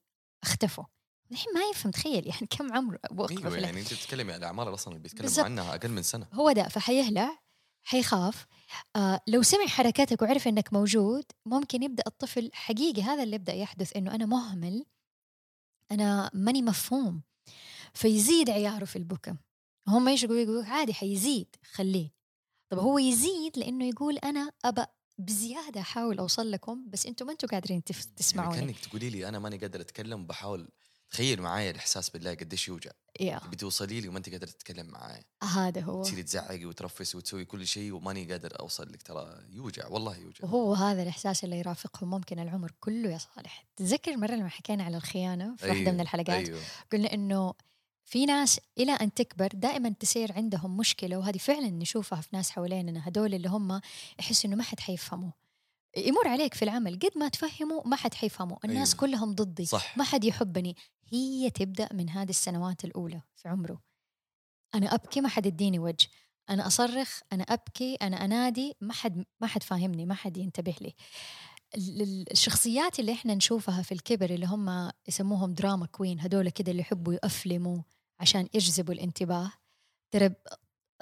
اختفوا. 0.43 0.83
الحين 1.31 1.53
ما 1.53 1.61
يفهم 1.71 1.91
تخيل 1.91 2.27
يعني 2.31 2.47
كم 2.49 2.73
عمره 2.73 2.99
وقف 3.11 3.45
أيوه. 3.45 3.57
يعني 3.57 3.79
أنت 3.79 3.93
بتتكلمي 3.93 4.31
على 4.33 4.39
الاعمار 4.39 4.65
اللي 4.67 4.75
أصلا 4.75 4.97
بيتكلموا 4.97 5.23
بالضبط. 5.25 5.45
عنها 5.45 5.75
أقل 5.75 5.89
من 5.91 6.03
سنة. 6.03 6.27
هو 6.33 6.51
ده 6.51 6.67
فحيهلع 6.67 7.39
حيخاف. 7.83 8.45
آه 8.95 9.19
لو 9.27 9.41
سمع 9.41 9.65
حركاتك 9.67 10.21
وعرف 10.21 10.47
إنك 10.47 10.73
موجود 10.73 11.23
ممكن 11.45 11.83
يبدأ 11.83 12.03
الطفل 12.07 12.49
حقيقي 12.53 13.01
هذا 13.01 13.23
اللي 13.23 13.35
يبدأ 13.35 13.53
يحدث 13.53 13.95
إنه 13.97 14.15
أنا 14.15 14.25
مهمل 14.25 14.85
أنا 15.91 16.31
ماني 16.33 16.61
مفهوم. 16.61 17.21
فيزيد 17.93 18.49
عياره 18.49 18.85
في 18.85 18.95
البكا. 18.95 19.37
هم 19.87 20.07
إيش 20.07 20.23
يقولوا 20.23 20.41
يقولوا 20.41 20.63
عادي 20.63 20.93
حيزيد 20.93 21.55
خليه. 21.71 22.11
طب 22.69 22.79
هو 22.79 22.97
يزيد 22.99 23.57
لأنه 23.57 23.85
يقول 23.85 24.17
أنا 24.17 24.51
ابى 24.65 24.85
بزيادة 25.17 25.81
أحاول 25.81 26.19
أوصل 26.19 26.51
لكم 26.51 26.89
بس 26.89 27.05
أنتم 27.05 27.25
ما 27.25 27.31
أنتم 27.31 27.47
قادرين 27.47 27.83
يعني 27.89 28.05
تسمعوني. 28.15 28.59
كأنك 28.59 28.79
تقولي 28.79 29.09
لي 29.09 29.29
أنا 29.29 29.39
ماني 29.39 29.57
قادر 29.57 29.81
أتكلم 29.81 30.21
وبحاول 30.21 30.69
تخيل 31.11 31.41
معايا 31.41 31.71
الإحساس 31.71 32.09
بالله 32.09 32.33
قديش 32.33 32.67
يوجع. 32.67 32.91
يا. 33.19 33.39
تبي 33.39 33.55
توصلي 33.55 34.01
لي 34.01 34.07
وما 34.07 34.17
أنت 34.17 34.29
قادرة 34.29 34.49
تتكلم 34.49 34.85
معايا. 34.85 35.23
هذا 35.43 35.81
هو. 35.81 36.03
تصيري 36.03 36.23
تزعقي 36.23 36.65
وترفسي 36.65 37.17
وتسوي 37.17 37.45
كل 37.45 37.67
شيء 37.67 37.93
وماني 37.93 38.31
قادر 38.31 38.59
أوصل 38.59 38.91
لك. 38.91 39.01
ترى 39.01 39.43
يوجع 39.49 39.87
والله 39.87 40.17
يوجع. 40.17 40.45
وهو 40.45 40.73
هذا 40.73 41.03
الإحساس 41.03 41.43
اللي 41.43 41.59
يرافقهم 41.59 42.09
ممكن 42.09 42.39
العمر 42.39 42.71
كله 42.79 43.09
يا 43.09 43.17
صالح. 43.17 43.65
تتذكر 43.75 44.17
مرة 44.17 44.31
لما 44.31 44.49
حكينا 44.49 44.83
على 44.83 44.97
الخيانة 44.97 45.55
في 45.55 45.69
واحدة 45.69 45.91
من 45.91 46.01
الحلقات؟ 46.01 46.47
أيوه. 46.47 46.61
قلنا 46.91 47.13
إنه 47.13 47.53
في 48.05 48.25
ناس 48.25 48.59
إلى 48.77 48.91
أن 48.91 49.13
تكبر 49.13 49.47
دائما 49.53 49.89
تصير 49.89 50.33
عندهم 50.33 50.77
مشكلة 50.77 51.17
وهذه 51.17 51.37
فعلا 51.37 51.69
نشوفها 51.69 52.21
في 52.21 52.29
ناس 52.33 52.49
حواليننا 52.49 53.07
هدول 53.07 53.33
اللي 53.33 53.49
هم 53.49 53.81
يحسوا 54.19 54.49
إنه 54.49 54.55
ما 54.55 54.63
حد 54.63 54.79
حيفهموا 54.79 55.31
يمر 55.97 56.27
عليك 56.27 56.53
في 56.53 56.63
العمل 56.65 56.99
قد 56.99 57.17
ما 57.17 57.27
تفهموا 57.27 57.87
ما 57.87 57.95
حد 57.95 58.13
حيفهموا 58.13 58.57
الناس 58.65 58.89
أيوة. 58.93 58.99
كلهم 58.99 59.35
ضدي. 59.35 59.65
صح. 59.65 59.97
ما 59.97 60.03
حد 60.03 60.23
يحبني. 60.23 60.75
هي 61.11 61.49
تبدأ 61.49 61.89
من 61.93 62.09
هذه 62.09 62.29
السنوات 62.29 62.85
الأولى 62.85 63.21
في 63.35 63.47
عمره. 63.49 63.81
أنا 64.75 64.93
أبكي 64.93 65.21
ما 65.21 65.29
حد 65.29 65.45
يديني 65.45 65.79
وجه. 65.79 66.07
أنا 66.49 66.67
أصرخ 66.67 67.19
أنا 67.33 67.43
أبكي 67.43 67.95
أنا 67.95 68.25
أنادي 68.25 68.73
ما 68.81 68.93
حد 68.93 69.25
ما 69.41 69.47
حد 69.47 69.63
فاهمني 69.63 70.05
ما 70.05 70.13
حد 70.13 70.37
ينتبه 70.37 70.75
لي. 70.81 70.95
ال- 71.77 72.01
ال- 72.01 72.31
الشخصيات 72.31 72.99
اللي 72.99 73.11
إحنا 73.13 73.35
نشوفها 73.35 73.81
في 73.81 73.91
الكبر 73.91 74.29
اللي 74.29 74.45
هم 74.45 74.91
يسموهم 75.07 75.53
دراما 75.53 75.85
كوين 75.85 76.19
هدول 76.19 76.49
كده 76.49 76.71
اللي 76.71 76.81
يحبوا 76.81 77.13
يأفلموا 77.13 77.77
عشان 78.19 78.47
يجذبوا 78.53 78.93
الانتباه 78.93 79.51
ترى 80.11 80.29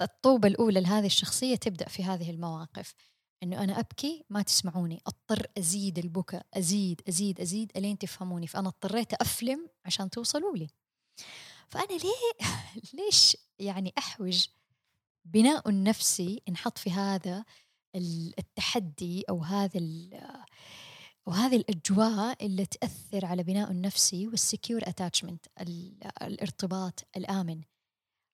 الطوبة 0.00 0.48
الأولى 0.48 0.80
لهذه 0.80 1.06
الشخصية 1.06 1.56
تبدأ 1.56 1.88
في 1.88 2.04
هذه 2.04 2.30
المواقف. 2.30 2.94
إنه 3.44 3.64
أنا 3.64 3.78
أبكي 3.80 4.24
ما 4.30 4.42
تسمعوني. 4.42 5.00
أضطر 5.06 5.46
أزيد 5.58 5.98
البكاء 5.98 6.46
أزيد 6.54 7.00
أزيد 7.08 7.40
أزيد 7.40 7.72
إلين 7.76 7.98
تفهموني. 7.98 8.46
فأنا 8.46 8.68
اضطريت 8.68 9.14
أفلم 9.14 9.68
عشان 9.84 10.10
توصلوا 10.10 10.56
لي. 10.56 10.68
فأنا 11.68 11.92
ليه 11.98 12.48
ليش 13.04 13.36
يعني 13.58 13.92
أحوج 13.98 14.46
بناء 15.24 15.68
النفسي 15.68 16.42
انحط 16.48 16.78
في 16.78 16.90
هذا 16.90 17.44
ال- 17.94 18.34
التحدي 18.38 19.24
أو 19.30 19.42
هذا 19.44 19.78
ال- 19.78 20.14
أو 21.28 21.32
هذه 21.32 21.56
الأجواء 21.56 22.46
اللي 22.46 22.66
تأثر 22.66 23.24
على 23.26 23.42
بناء 23.42 23.70
النفسي 23.70 24.28
وال 24.28 24.41
secure 24.41 24.82
attachment 24.88 25.46
الارتباط 26.22 27.00
الآمن. 27.16 27.62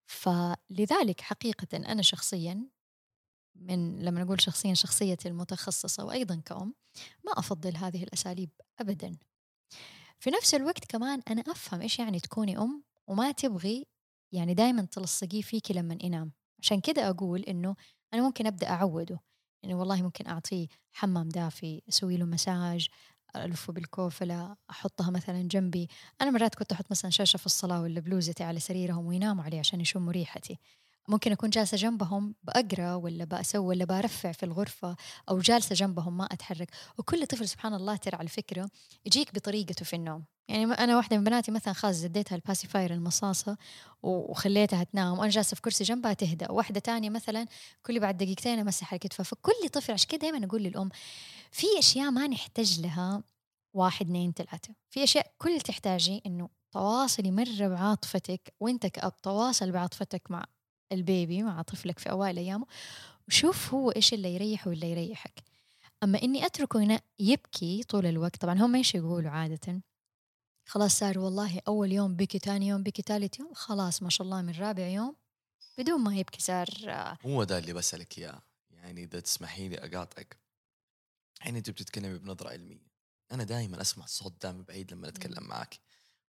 فلذلك 0.06 1.20
حقيقة 1.20 1.76
أنا 1.76 2.02
شخصيا 2.02 2.66
من 3.54 4.02
لما 4.02 4.22
نقول 4.24 4.40
شخصيا 4.40 4.74
شخصيتي 4.74 5.28
المتخصصة 5.28 6.04
وأيضا 6.04 6.42
كأم 6.44 6.74
ما 7.24 7.32
أفضل 7.32 7.76
هذه 7.76 8.02
الأساليب 8.02 8.50
أبدا. 8.80 9.16
في 10.20 10.30
نفس 10.30 10.54
الوقت 10.54 10.84
كمان 10.84 11.22
أنا 11.30 11.40
أفهم 11.40 11.80
إيش 11.80 11.98
يعني 11.98 12.20
تكوني 12.20 12.58
أم 12.58 12.84
وما 13.06 13.32
تبغي 13.32 13.86
يعني 14.32 14.54
دائما 14.54 14.82
تلصقيه 14.82 15.42
فيكي 15.42 15.72
لما 15.72 15.98
ينام. 16.02 16.32
عشان 16.62 16.80
كده 16.80 17.10
أقول 17.10 17.40
إنه 17.40 17.76
أنا 18.14 18.22
ممكن 18.22 18.46
أبدأ 18.46 18.68
أعوده. 18.70 19.20
يعني 19.62 19.74
والله 19.74 20.02
ممكن 20.02 20.26
أعطيه 20.26 20.66
حمام 20.92 21.28
دافي 21.28 21.82
أسوي 21.88 22.16
له 22.16 22.24
مساج 22.24 22.88
ألفه 23.36 23.72
بالكوفلة 23.72 24.56
أحطها 24.70 25.10
مثلا 25.10 25.42
جنبي. 25.42 25.88
أنا 26.22 26.30
مرات 26.30 26.54
كنت 26.54 26.72
أحط 26.72 26.90
مثلا 26.90 27.10
شاشة 27.10 27.36
في 27.36 27.46
الصلاة 27.46 27.80
ولا 27.82 28.00
بلوزتي 28.00 28.44
على 28.44 28.60
سريرهم 28.60 29.06
ويناموا 29.06 29.44
عليه 29.44 29.58
عشان 29.58 29.80
يشموا 29.80 30.12
ريحتي. 30.12 30.58
ممكن 31.10 31.32
أكون 31.32 31.50
جالسة 31.50 31.76
جنبهم 31.76 32.34
بأقرأ 32.42 32.94
ولا 32.94 33.24
بأسوي 33.24 33.66
ولا 33.66 33.84
برفع 33.84 34.32
في 34.32 34.42
الغرفة 34.42 34.96
أو 35.28 35.38
جالسة 35.38 35.74
جنبهم 35.74 36.16
ما 36.16 36.24
أتحرك. 36.24 36.70
وكل 36.98 37.26
طفل 37.26 37.48
سبحان 37.48 37.74
الله 37.74 37.96
ترى 37.96 38.16
على 38.16 38.28
فكرة 38.28 38.70
يجيك 39.06 39.34
بطريقته 39.34 39.84
في 39.84 39.96
النوم. 39.96 40.24
يعني 40.48 40.64
أنا 40.64 40.96
واحدة 40.96 41.18
من 41.18 41.24
بناتي 41.24 41.50
مثلا 41.50 41.74
خلاص 41.74 41.94
زديتها 41.94 42.36
الباسيفاير 42.36 42.92
المصاصة 42.94 43.56
وخليتها 44.02 44.84
تنام 44.84 45.18
وأنا 45.18 45.30
جالسة 45.30 45.54
في 45.54 45.60
كرسي 45.60 45.84
جنبها 45.84 46.12
تهدأ. 46.12 46.50
واحدة 46.50 46.80
تانية 46.80 47.10
مثلا 47.10 47.46
كل 47.82 48.00
بعد 48.00 48.16
دقيقتين 48.16 48.58
أمسح 48.58 48.92
على 48.92 48.98
كتفها. 48.98 49.24
فكل 49.24 49.68
طفل 49.72 49.92
عشان 49.92 50.08
كده 50.08 50.20
دائما 50.20 50.46
أقول 50.46 50.62
للأم 50.62 50.88
في 51.52 51.66
أشياء 51.78 52.10
ما 52.10 52.26
نحتاج 52.26 52.80
لها 52.80 53.22
واحد 53.74 54.06
اثنين 54.06 54.32
ثلاثة. 54.32 54.74
في 54.90 55.04
أشياء 55.04 55.32
كل 55.38 55.60
تحتاجي 55.60 56.22
إنه 56.26 56.48
تواصلي 56.72 57.30
مرة 57.30 57.68
بعاطفتك 57.68 58.54
وانت 58.60 58.86
كأب 58.86 59.16
تواصل 59.16 59.70
بعاطفتك 59.72 60.30
مع 60.30 60.44
البيبي 60.92 61.42
مع 61.42 61.62
طفلك 61.62 61.98
في 61.98 62.10
أوائل 62.10 62.38
أيامه 62.38 62.66
وشوف 63.28 63.74
هو 63.74 63.90
إيش 63.90 64.14
اللي 64.14 64.34
يريحه 64.34 64.68
واللي 64.68 64.90
يريحك. 64.90 65.42
أما 66.02 66.22
إني 66.22 66.46
أتركه 66.46 66.82
هنا 66.82 67.00
يبكي 67.18 67.82
طول 67.82 68.06
الوقت 68.06 68.36
طبعا 68.36 68.54
هم 68.54 68.74
إيش 68.74 68.94
يقولوا 68.94 69.30
عادة؟ 69.30 69.82
خلاص 70.66 70.98
صار 70.98 71.18
والله 71.18 71.60
أول 71.68 71.92
يوم 71.92 72.16
بكي 72.16 72.38
تاني 72.38 72.68
يوم 72.68 72.82
بكي 72.82 73.02
ثالث 73.02 73.40
يوم 73.40 73.54
خلاص 73.54 74.02
ما 74.02 74.10
شاء 74.10 74.24
الله 74.24 74.42
من 74.42 74.52
رابع 74.58 74.86
يوم 74.86 75.16
بدون 75.78 76.00
ما 76.00 76.16
يبكي 76.16 76.42
صار 76.42 76.68
آه، 76.88 77.18
هو 77.26 77.44
ده 77.44 77.58
اللي 77.58 77.72
بسألك 77.72 78.18
إياه؟ 78.18 78.42
يعني 78.70 79.04
إذا 79.04 79.20
تسمحي 79.20 79.68
لي 79.68 79.78
أقاطعك. 79.78 80.36
يعني 81.40 81.58
أنت 81.58 81.70
بتتكلمي 81.70 82.18
بنظرة 82.18 82.48
علمية. 82.48 82.90
أنا 83.32 83.44
دائما 83.44 83.80
أسمع 83.80 84.04
الصوت 84.04 84.42
ده 84.42 84.52
من 84.52 84.62
بعيد 84.62 84.92
لما 84.92 85.08
أتكلم 85.08 85.44
معك. 85.48 85.78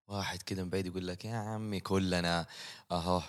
واحد 0.08 0.42
كده 0.42 0.64
من 0.64 0.70
بعيد 0.70 0.86
يقول 0.86 1.08
لك 1.08 1.26
يا 1.26 1.36
عمي 1.36 1.80
كلنا 1.80 2.48
أهو. 2.92 3.22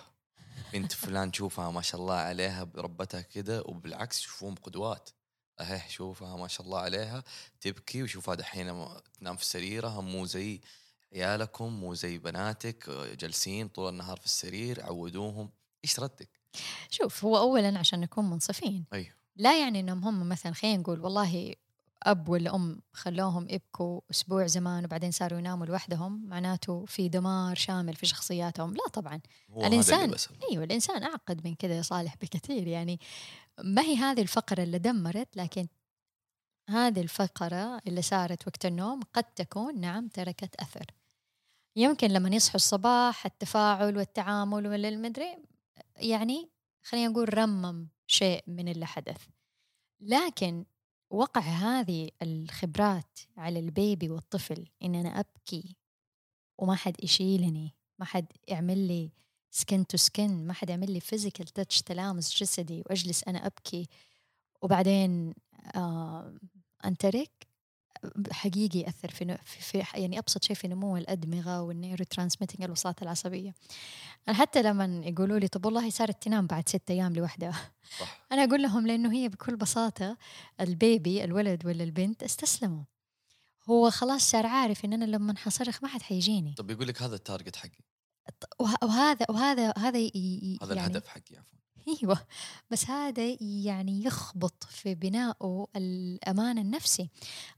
بنت 0.73 0.93
فلان 0.93 1.33
تشوفها 1.33 1.71
ما 1.71 1.83
شاء 1.83 2.01
الله 2.01 2.15
عليها 2.15 2.69
ربتها 2.77 3.21
كده 3.21 3.63
وبالعكس 3.67 4.21
يشوفون 4.21 4.55
قدوات. 4.55 5.11
أهي 5.61 5.83
شوفها 5.89 6.37
ما 6.37 6.49
شاء 6.49 6.67
الله 6.67 6.79
عليها 6.79 7.25
تبكي 7.61 8.03
وشوفها 8.03 8.35
دحين 8.35 8.87
تنام 9.19 9.37
في 9.37 9.45
سريرها 9.45 10.01
مو 10.01 10.27
زي 10.27 10.61
عيالكم 11.13 11.73
مو 11.81 11.95
زي 11.95 12.19
بناتك 12.19 12.91
جالسين 12.91 13.69
طول 13.69 13.89
النهار 13.89 14.17
في 14.17 14.25
السرير 14.25 14.83
عودوهم. 14.83 15.51
إيش 15.85 16.01
ردك؟ 16.01 16.41
شوف 16.91 17.25
هو 17.25 17.39
أولا 17.39 17.79
عشان 17.79 18.01
نكون 18.01 18.31
منصفين. 18.31 18.85
أيوه. 18.93 19.15
لا 19.37 19.61
يعني 19.61 19.81
إنهم 19.81 20.05
هم 20.05 20.29
مثلا 20.29 20.53
خلينا 20.53 20.77
نقول 20.77 21.01
والله 21.01 21.55
أب 22.07 22.29
ولا 22.29 22.55
ام 22.55 22.83
خلوهم 22.93 23.49
يبكوا 23.49 24.01
أسبوع 24.11 24.47
زمان 24.47 24.85
وبعدين 24.85 25.11
صاروا 25.11 25.39
يناموا 25.39 25.67
لوحدهم 25.67 26.27
معناته 26.29 26.85
في 26.85 27.09
دمار 27.09 27.57
شامل 27.57 27.95
في 27.97 28.07
شخصياتهم. 28.07 28.75
لا 28.75 28.89
طبعا. 28.93 29.21
بسأل 30.11 30.39
أيوه 30.51 30.65
الإنسان 30.65 31.03
أعقد 31.03 31.47
من 31.47 31.55
كذا 31.55 31.75
يا 31.75 31.83
صالح 31.83 32.17
بكثير 32.23 32.67
يعني. 32.67 33.01
ما 33.65 33.83
هي 33.83 33.97
هذه 33.97 34.23
الفقرة 34.23 34.63
اللي 34.63 34.79
دمرت 34.79 35.37
لكن 35.37 35.69
هذه 36.69 37.01
الفقرة 37.01 37.79
اللي 37.87 38.03
صارت 38.03 38.47
وقت 38.49 38.67
النوم 38.67 39.01
قد 39.13 39.25
تكون 39.25 39.81
نعم 39.81 40.09
تركت 40.09 40.55
أثر. 40.55 40.87
يمكن 41.77 42.09
لما 42.09 42.29
يصحوا 42.37 42.57
الصباح 42.57 43.27
التفاعل 43.27 43.97
والتعامل 43.97 44.67
ولا 44.67 44.89
المدري 44.89 45.39
يعني 45.97 46.51
خلينا 46.83 47.09
نقول 47.09 47.39
رمم 47.39 47.89
شيء 48.07 48.45
من 48.47 48.69
اللي 48.69 48.87
حدث. 48.87 49.27
لكن 50.01 50.65
وقع 51.13 51.41
هذه 51.41 52.11
الخبرات 52.23 53.19
على 53.37 53.59
ال 53.59 53.69
baby 53.69 54.09
والطفل 54.11 54.67
إن 54.83 54.95
أنا 54.95 55.21
أبكي 55.21 55.77
وما 56.59 56.75
حد 56.75 57.05
يشيلني 57.05 57.75
ما 57.99 58.05
حد 58.05 58.27
يعمل 58.49 58.79
لي 58.89 59.13
skin 59.51 59.87
to 59.87 59.97
skin 59.97 60.47
ما 60.47 60.53
حد 60.53 60.71
يعمل 60.71 60.91
لي 60.93 61.01
physical 61.01 61.47
touch 61.47 61.83
تلامس 61.83 62.37
جسدي 62.43 62.83
وأجلس 62.87 63.25
أنا 63.29 63.47
أبكي. 63.47 63.89
وبعدين 64.63 65.35
آه 65.77 66.35
أنترك. 66.85 67.52
حقيقي 68.33 68.79
يأثر 68.79 69.11
في, 69.11 69.39
في, 69.45 69.61
في 69.83 70.01
يعني 70.01 70.19
أبسط 70.19 70.45
شيء 70.45 70.57
في 70.57 70.69
نمو 70.69 70.97
الأدمغة 70.97 71.63
وال 71.63 72.05
neurotransmitting 72.05 72.63
الوساطه 72.63 73.05
العصبية. 73.05 73.55
أنا 74.29 74.37
حتى 74.37 74.63
لما 74.63 75.03
يقولوا 75.07 75.39
لي 75.39 75.49
طب 75.49 75.67
والله 75.67 75.91
صارت 75.91 76.23
تنام 76.23 76.47
بعد 76.47 76.69
ستة 76.69 76.93
أيام 76.93 77.13
لوحدها. 77.13 77.71
صح. 78.01 78.25
أنا 78.33 78.45
أقول 78.45 78.63
لهم 78.63 78.87
لأنه 78.87 79.13
هي 79.13 79.29
بكل 79.29 79.57
بساطة 79.57 80.17
ال 80.61 80.74
baby 80.74 81.25
الولد 81.25 81.67
ولا 81.67 81.85
البنت 81.85 82.23
استسلموا. 82.23 82.85
هو 83.71 83.91
خلاص 83.91 84.31
صار 84.31 84.47
عارف 84.47 84.85
إن 84.85 84.93
أنا 84.93 85.05
لما 85.05 85.37
حصرخ 85.37 85.83
ما 85.83 85.89
حد 85.89 86.03
حيجيني. 86.03 86.55
طب 86.55 86.71
يقول 86.71 86.89
لك 86.89 87.03
هذا 87.03 87.15
ال 87.15 87.21
target 87.21 87.57
حقي. 87.57 87.79
وه- 88.61 88.77
وهذا 88.83 89.27
وهذا 89.31 89.73
هذا 89.79 89.79
هذا 89.79 89.99
يعني 89.99 90.61
الهدف 90.63 91.07
حقي 91.09 91.37
عفوا. 91.37 91.59
أيوه. 91.89 92.27
بس 92.71 92.91
هذا 92.91 93.37
يعني 93.41 94.05
يخبط 94.05 94.65
في 94.65 94.95
بنائه 94.95 95.67
الامان 95.77 96.59
النفسي. 96.59 97.09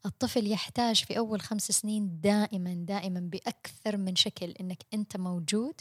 الطفل 0.07 0.47
يحتاج 0.53 1.05
في 1.05 1.19
أول 1.19 1.41
خمس 1.41 1.73
سنين 1.73 2.21
دائما 2.21 2.75
دائما 2.75 3.21
بأكثر 3.21 3.97
من 3.97 4.17
شكل. 4.17 4.51
إنك 4.61 4.83
أنت 4.95 5.17
موجود 5.17 5.75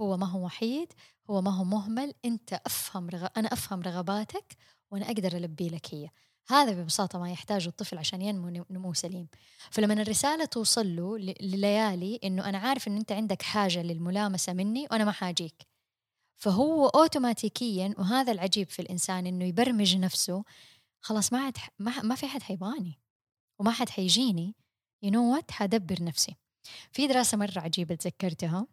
هو 0.00 0.16
ما 0.16 0.26
هو 0.26 0.44
وحيد 0.44 0.92
هو 1.30 1.42
ما 1.42 1.50
هو 1.50 1.64
مهمل 1.64 2.14
أنت 2.24 2.52
أفهم 2.66 3.08
رغ... 3.10 3.26
أنا 3.36 3.52
أفهم 3.52 3.82
رغباتك 3.82 4.56
وأنا 4.90 5.06
أقدر 5.06 5.36
ألبي 5.36 5.68
لك 5.68 5.94
هي. 5.94 6.08
هذا 6.48 6.72
ببساطة 6.72 7.18
ما 7.18 7.30
يحتاجه 7.32 7.68
الطفل 7.68 7.98
عشان 7.98 8.22
ينمو 8.22 8.64
نمو 8.70 8.94
سليم. 8.94 9.28
فلما 9.70 9.94
الرسالة 9.94 10.44
توصل 10.44 10.96
له 10.96 11.18
لليالي 11.18 12.20
إنه 12.24 12.48
أنا 12.48 12.58
عارف 12.58 12.88
انه 12.88 12.96
أنت 13.00 13.12
عندك 13.12 13.42
حاجة 13.42 13.82
للملامسة 13.82 14.52
مني 14.52 14.86
وأنا 14.90 15.04
ما 15.04 15.12
حاجيك. 15.12 15.69
فهو 16.40 16.86
أوتوماتيكيا 16.86 17.94
وهذا 17.98 18.32
العجيب 18.32 18.68
في 18.68 18.82
الإنسان 18.82 19.26
إنه 19.26 19.44
يبرمج 19.44 19.96
نفسه 19.96 20.44
خلاص 21.00 21.32
ما 21.32 21.38
عاد 21.38 21.56
ما, 21.78 22.02
ما 22.02 22.14
في 22.14 22.26
حد 22.26 22.42
حيبغاني 22.42 22.98
وما 23.58 23.70
حد 23.70 23.88
حيجيني. 23.88 24.54
you 25.02 25.10
know 25.10 25.34
what 25.34 25.50
حأدبر 25.50 26.02
نفسي. 26.04 26.36
في 26.92 27.06
دراسة 27.06 27.36
مرة 27.36 27.60
عجيبة 27.60 27.94
تذكرتها. 27.94 28.66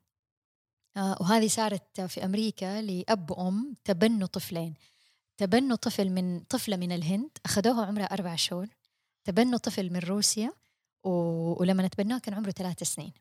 آه 0.97 1.17
وهذه 1.21 1.47
صارت 1.47 2.01
في 2.01 2.25
أمريكا 2.25 2.81
لأب 2.81 3.31
وأم 3.31 3.75
تبنوا 3.83 4.27
طفلين. 4.27 4.73
تبنوا 5.37 5.77
طفل 5.77 6.09
من 6.09 6.39
طفلة 6.39 6.77
من 6.77 6.91
الهند 6.91 7.29
أخذوها 7.45 7.85
عمرها 7.85 8.05
أربع 8.05 8.35
شهور. 8.35 8.67
تبنوا 9.23 9.59
طفل 9.59 9.93
من 9.93 9.99
روسيا 9.99 10.53
و... 11.03 11.09
ولما 11.61 11.87
تبنوه 11.87 12.19
كان 12.19 12.33
عمره 12.33 12.51
ثلاث 12.51 12.83
سنين. 12.83 13.13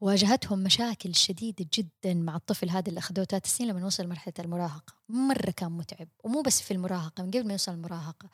واجهتهم 0.00 0.58
مشاكل 0.58 1.14
شديدة 1.14 1.66
جدا 1.74 2.14
مع 2.14 2.36
الطفل 2.36 2.70
هذا 2.70 2.88
اللي 2.88 2.98
أخذوه 2.98 3.24
ثلاث 3.24 3.46
سنين 3.46 3.70
لما 3.70 3.86
وصل 3.86 4.08
مرحلة 4.08 4.34
المراهقة. 4.38 4.94
مرة 5.08 5.50
كان 5.50 5.72
متعب 5.72 6.08
ومو 6.24 6.42
بس 6.42 6.60
في 6.60 6.70
المراهقة 6.70 7.22
من 7.22 7.30
قبل 7.30 7.46
ما 7.46 7.52
يوصل 7.52 7.72
المراهقة. 7.72 8.30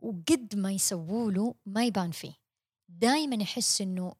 وقد 0.00 0.54
ما 0.56 0.72
يسووا 0.72 1.32
له 1.32 1.54
ما 1.66 1.84
يبان 1.84 2.10
فيه. 2.10 2.32
دائما 2.88 3.42
يحس 3.42 3.80
إنه 3.80 4.14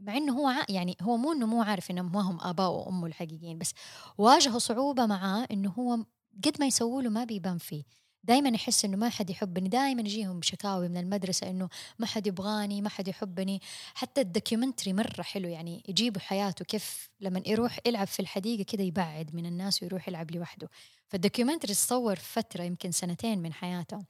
مع 0.00 0.16
إنه 0.16 0.32
هو 0.32 0.64
يعني 0.68 0.96
هو 1.02 1.16
مو 1.16 1.32
إنه 1.32 1.46
مو 1.46 1.62
عارف 1.62 1.90
إنهم 1.90 2.12
ما 2.12 2.20
هم 2.20 2.40
آباء 2.40 2.70
وأمه 2.70 3.06
الحقيقيين 3.06 3.58
بس 3.58 3.72
واجهوا 4.18 4.58
صعوبة 4.58 5.06
معاه 5.06 5.46
إنه 5.50 5.70
هو 5.70 6.04
قد 6.44 6.60
ما 6.60 6.66
يسووا 6.66 7.02
له 7.02 7.10
ما 7.10 7.24
بيبان 7.24 7.58
فيه. 7.58 7.84
دائما 8.24 8.48
يحس 8.48 8.84
إنه 8.84 8.96
ما 8.96 9.08
حد 9.08 9.30
يحبني 9.30 9.68
دائما 9.68 10.00
يجيهم 10.00 10.42
شكاوي 10.42 10.88
من 10.88 10.96
المدرسة 10.96 11.50
إنه 11.50 11.68
ما 11.98 12.06
حد 12.06 12.26
يبغاني 12.26 12.82
ما 12.82 12.88
حد 12.88 13.08
يحبني. 13.08 13.62
حتى 13.94 14.20
ال 14.20 14.26
documentary 14.26 14.92
مرة 14.92 15.22
حلو 15.22 15.48
يعني 15.48 15.82
يجيبوا 15.88 16.20
حياته 16.20 16.64
كيف 16.64 17.08
لما 17.20 17.42
يروح 17.46 17.78
يلعب 17.86 18.06
في 18.06 18.20
الحديقة 18.20 18.62
كذا 18.62 18.82
يبعد 18.82 19.34
من 19.34 19.46
الناس 19.46 19.82
ويروح 19.82 20.08
يلعب 20.08 20.30
لوحده. 20.30 20.68
فال 21.08 21.18
documentary 21.18 21.74
تصور 21.74 22.16
فترة 22.16 22.62
يمكن 22.62 22.92
سنتين 22.92 23.38
من 23.38 23.52
حياته. 23.52 24.04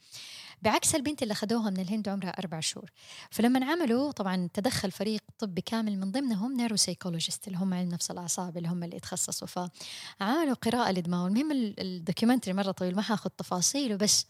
بعكس 0.62 0.95
البنت 0.95 1.23
اللي 1.23 1.33
اخذوها 1.33 1.71
من 1.71 1.81
الهند 1.81 2.09
عمرها 2.09 2.31
أربع 2.31 2.61
شهور. 2.61 2.91
فلما 3.31 3.67
عملوا 3.67 4.12
طبعا 4.12 4.49
تدخل 4.55 4.91
فريق 4.91 5.21
طبي 5.38 5.61
كامل 5.61 5.99
من 5.99 6.12
ضمنهم 6.12 6.57
neuropsychologist 6.57 7.47
اللي 7.47 7.59
هم 7.59 7.75
علم 7.75 7.88
نفس 7.88 8.11
الأعصاب 8.11 8.57
اللي 8.57 8.69
هم 8.69 8.85
اللي 8.85 8.97
يتخصصوا. 8.97 9.47
فعملوا 9.49 10.55
قراءة 10.55 10.93
لدماغه 10.93 11.27
المهم 11.29 11.53
ال 11.53 11.61
documentary 11.61 12.55
مرة 12.55 12.71
طويل 12.73 12.97
ما 12.97 13.03
حاخذ 13.03 13.31
تفاصيله 13.31 13.97
بس 13.97 14.27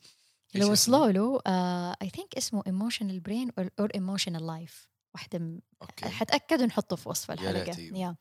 لو 0.55 0.73
وصلوا 0.73 1.07
له 1.11 1.41
I 2.03 2.09
think 2.09 2.35
اسمه 2.37 2.63
emotional 2.67 3.21
brain 3.21 3.51
or 3.81 3.91
emotional 3.95 4.47
life 4.47 4.89
واحدة 5.19 5.61
حتأكد 6.03 6.63
ونحطه 6.63 6.97
في 6.97 7.09
وصف 7.09 7.31
الحلقة. 7.31 7.81
يا 7.81 8.17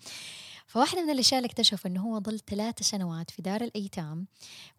فواحدة 0.67 1.03
من 1.03 1.09
الأشياء 1.09 1.39
اللي 1.39 1.47
اكتشف 1.47 1.85
أنه 1.85 2.01
هو 2.01 2.19
ظل 2.19 2.39
ثلاثة 2.39 2.83
سنوات 2.83 3.31
في 3.31 3.41
دار 3.41 3.61
الأيتام 3.61 4.27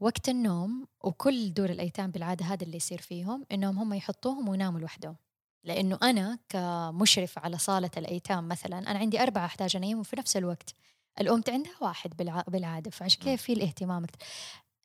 وقت 0.00 0.28
النوم 0.28 0.86
وكل 1.00 1.54
دور 1.54 1.70
الأيتام 1.70 2.10
بالعادة 2.10 2.44
هذا 2.44 2.64
اللي 2.64 2.76
يصير 2.76 3.00
فيهم 3.00 3.46
أنهم 3.52 3.78
هم 3.78 3.94
يحطوهم 3.94 4.48
ويناموا 4.48 4.80
لوحدهم. 4.80 5.16
لأنه 5.64 5.98
أنا 6.02 6.38
كمشرف 6.48 7.38
على 7.38 7.58
صالة 7.58 7.90
الأيتام 7.96 8.48
مثلا 8.48 8.78
أنا 8.78 8.98
عندي 8.98 9.22
أربعة 9.22 9.44
أحتاج 9.44 9.76
أنيمهم 9.76 10.02
في 10.02 10.16
نفس 10.16 10.36
الوقت. 10.36 10.74
الأم 11.20 11.42
عندها 11.48 11.72
واحد 11.80 12.16
بالعادة 12.48 12.90
فعشان 12.90 13.20
كيف 13.20 13.42
في 13.42 13.52
الاهتمام؟ 13.52 14.06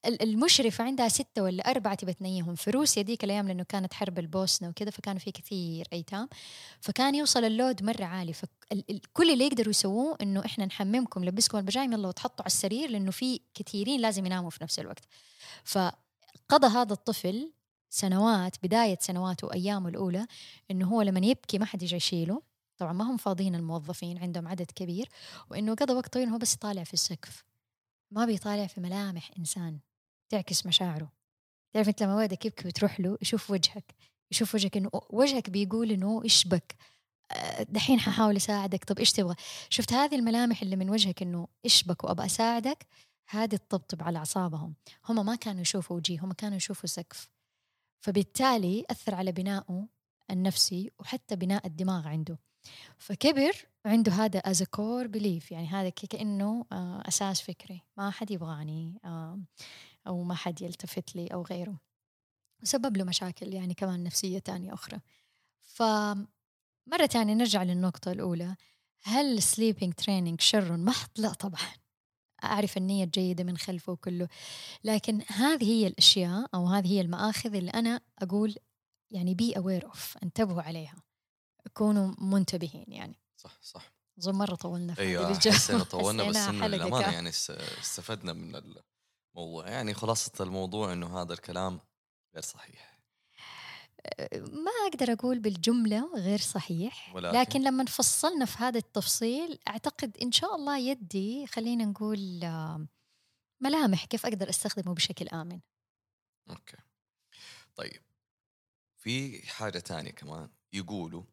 المشرفة 0.06 0.84
عندها 0.84 1.08
ستة 1.08 1.44
ولا 1.44 1.72
أربعة 1.72 1.96
تبى 1.96 2.14
تنيهم 2.14 2.56
في 2.56 2.72
روسيا 2.72 3.02
ديك 3.02 3.24
الأيام 3.24 3.48
لأنه 3.48 3.64
كانت 3.64 3.94
حرب 3.94 4.20
البوسنة 4.20 4.70
وكذا 4.70 4.90
فكانوا 4.90 5.20
في 5.20 5.32
كثير 5.32 5.88
أيتام. 5.94 6.30
فكان 6.82 7.16
يوصل 7.16 7.44
اللود 7.44 7.84
مرة 7.84 8.04
عالي. 8.04 8.34
فكل 8.34 9.32
اللي 9.32 9.46
يقدروا 9.46 9.70
يسووه 9.70 10.18
إنه 10.22 10.46
إحنا 10.46 10.66
نحممكم 10.66 11.24
نلبسكم 11.24 11.58
البجايم 11.58 11.94
يلا 11.94 12.08
وتحطوا 12.08 12.42
على 12.42 12.48
السرير 12.48 12.90
لأنه 12.90 13.12
في 13.12 13.40
كثيرين 13.54 14.02
لازم 14.02 14.26
يناموا 14.26 14.50
في 14.50 14.64
نفس 14.64 14.80
الوقت. 14.80 15.04
فقضى 15.64 16.68
هذا 16.68 16.94
الطفل 16.94 17.52
سنوات 17.90 18.56
بداية 18.64 18.98
سنواته 19.02 19.48
وأيامه 19.48 19.90
الأولى 19.90 20.28
إنه 20.72 20.88
هو 20.88 21.02
لما 21.02 21.20
يبكي 21.20 21.58
ما 21.58 21.66
حد 21.66 21.84
يجي 21.84 21.96
يشيله. 21.96 22.42
طبعا 22.78 22.94
ما 22.94 23.12
هم 23.12 23.18
فاضيين 23.18 23.56
الموظفين 23.56 24.18
عندهم 24.18 24.48
عدد 24.48 24.72
كبير. 24.76 25.10
وإنه 25.52 25.76
قضى 25.76 25.94
وقت 25.94 26.14
طويل 26.14 26.30
هو 26.30 26.38
بس 26.38 26.54
يطالع 26.54 26.84
في 26.84 26.94
السقف. 26.94 27.44
ما 28.12 28.26
بيطالع 28.26 28.68
في 28.68 28.82
ملامح 28.82 29.32
إنسان. 29.40 29.80
تعكس 30.34 30.66
مشاعره. 30.66 31.12
تعرف 31.74 31.88
أنت 31.88 32.04
لما 32.04 32.16
ولدك 32.16 32.46
يبكي 32.46 32.68
وتروح 32.68 33.00
له 33.00 33.18
يشوف 33.22 33.52
وجهك 33.52 33.96
يشوف 34.32 34.56
وجهك 34.56 34.78
إنه 34.78 34.90
وجهك 35.10 35.50
بيقول 35.50 35.92
إنه 35.92 36.24
إيش 36.24 36.48
بك 36.48 36.76
آه، 37.32 37.64
دحين 37.64 38.00
ححاول 38.00 38.36
أساعدك. 38.36 38.84
طب 38.84 39.00
إيش 39.00 39.12
تبغى؟ 39.12 39.36
شفت 39.70 39.94
هذه 39.94 40.16
الملامح 40.16 40.62
اللي 40.62 40.76
من 40.76 40.90
وجهك 40.90 41.22
إنه 41.22 41.48
إيش 41.66 41.84
بك 41.84 42.04
وابى 42.04 42.26
أساعدك؟ 42.26 42.88
هذه 43.30 43.56
تطبطب 43.56 44.04
على 44.04 44.18
أعصابهم. 44.18 44.76
هم 45.10 45.26
ما 45.26 45.36
كانوا 45.36 45.62
يشوفوا 45.62 45.96
وجيه 45.96 46.20
هم 46.20 46.32
كانوا 46.34 46.58
يشوفوا 46.58 46.90
سقف. 46.90 47.30
فبالتالي 48.06 48.86
أثر 48.90 49.16
على 49.16 49.32
بنائه 49.32 49.88
النفسي 50.32 50.92
وحتى 51.00 51.36
بناء 51.36 51.68
الدماغ 51.68 52.08
عنده. 52.08 52.40
فكبر 52.98 53.54
عنده 53.86 54.12
هذا 54.12 54.40
as 54.40 54.64
core 54.64 55.08
belief 55.08 55.52
يعني 55.52 55.68
هذا 55.68 55.90
كأنه 55.90 56.66
آه، 56.72 57.04
أساس 57.08 57.42
فكري. 57.42 57.82
ما 57.98 58.10
حد 58.10 58.32
يبغاني 58.32 59.00
أو 60.08 60.24
ما 60.24 60.36
حد 60.36 60.62
يلتفت 60.62 61.16
لي 61.16 61.28
أو 61.28 61.42
غيره 61.42 61.80
وسبب 62.62 62.98
له 62.98 63.04
مشاكل 63.04 63.54
يعني 63.54 63.74
كمان 63.74 64.04
نفسية 64.04 64.40
تانية 64.40 64.74
أخرى. 64.74 65.00
فمرة 65.62 67.06
تانية 67.10 67.34
نرجع 67.34 67.64
للنقطة 67.64 68.12
الأولى 68.12 68.56
هل 69.02 69.44
sleeping 69.44 69.94
training 69.94 70.42
شر 70.42 70.78
محض؟ 70.78 71.10
لا 71.18 71.34
طبعا. 71.34 71.68
أعرف 72.44 72.78
النية 72.78 73.04
الجيدة 73.04 73.44
من 73.44 73.58
خلفه 73.58 73.92
وكله. 73.92 74.28
لكن 74.84 75.22
هذه 75.28 75.64
هي 75.64 75.88
الأشياء 75.88 76.50
أو 76.54 76.68
هذه 76.68 76.88
هي 76.88 77.02
المآخذ 77.02 77.56
اللي 77.56 77.72
أنا 77.72 78.02
أقول 78.20 78.56
يعني 79.12 79.34
بي 79.34 79.58
أوير 79.58 79.86
أوف 79.86 80.18
انتبهوا 80.24 80.62
عليها. 80.62 80.96
كونوا 81.74 82.14
منتبهين 82.18 82.86
يعني. 82.88 83.20
صح 83.38 83.60
صح. 83.62 83.94
أظن 84.18 84.36
مرة 84.36 84.56
طولنا 84.56 84.94
في 84.94 85.02
أيوه 85.02 85.40
حسينا 85.40 85.84
طولنا 85.84 86.24
بس 86.24 86.36
إنه 86.36 86.68
للأمانة 86.68 87.14
يعني 87.14 87.30
استفدنا 87.30 88.34
من 88.34 88.52
موضوع. 89.36 89.68
يعني 89.70 89.94
خلاصة 89.94 90.32
الموضوع 90.40 90.94
إنه 90.94 91.22
هذا 91.22 91.34
الكلام 91.34 91.80
غير 92.34 92.44
صحيح. 92.44 92.94
ما 94.38 94.72
أقدر 94.88 95.14
أقول 95.14 95.40
بالجملة 95.40 96.12
غير 96.16 96.40
صحيح 96.40 97.16
ولكن, 97.16 97.38
لكن 97.40 97.62
لما 97.64 97.86
فصلنا 97.86 98.46
في 98.46 98.58
هذا 98.58 98.78
التفصيل 98.78 99.60
أعتقد 99.68 100.18
إن 100.22 100.32
شاء 100.32 100.56
الله 100.56 100.78
يدي 100.78 101.48
خلينا 101.48 101.86
نقول 101.86 102.20
ملامح 103.62 104.06
كيف 104.06 104.26
أقدر 104.26 104.50
أستخدمه 104.50 104.94
بشكل 104.94 105.28
آمن. 105.28 105.60
okay. 106.50 106.78
طيب 107.76 108.02
في 108.98 109.48
حاجة 109.48 109.80
تانية 109.80 110.12
كمان 110.12 110.50
يقولوا 110.74 111.24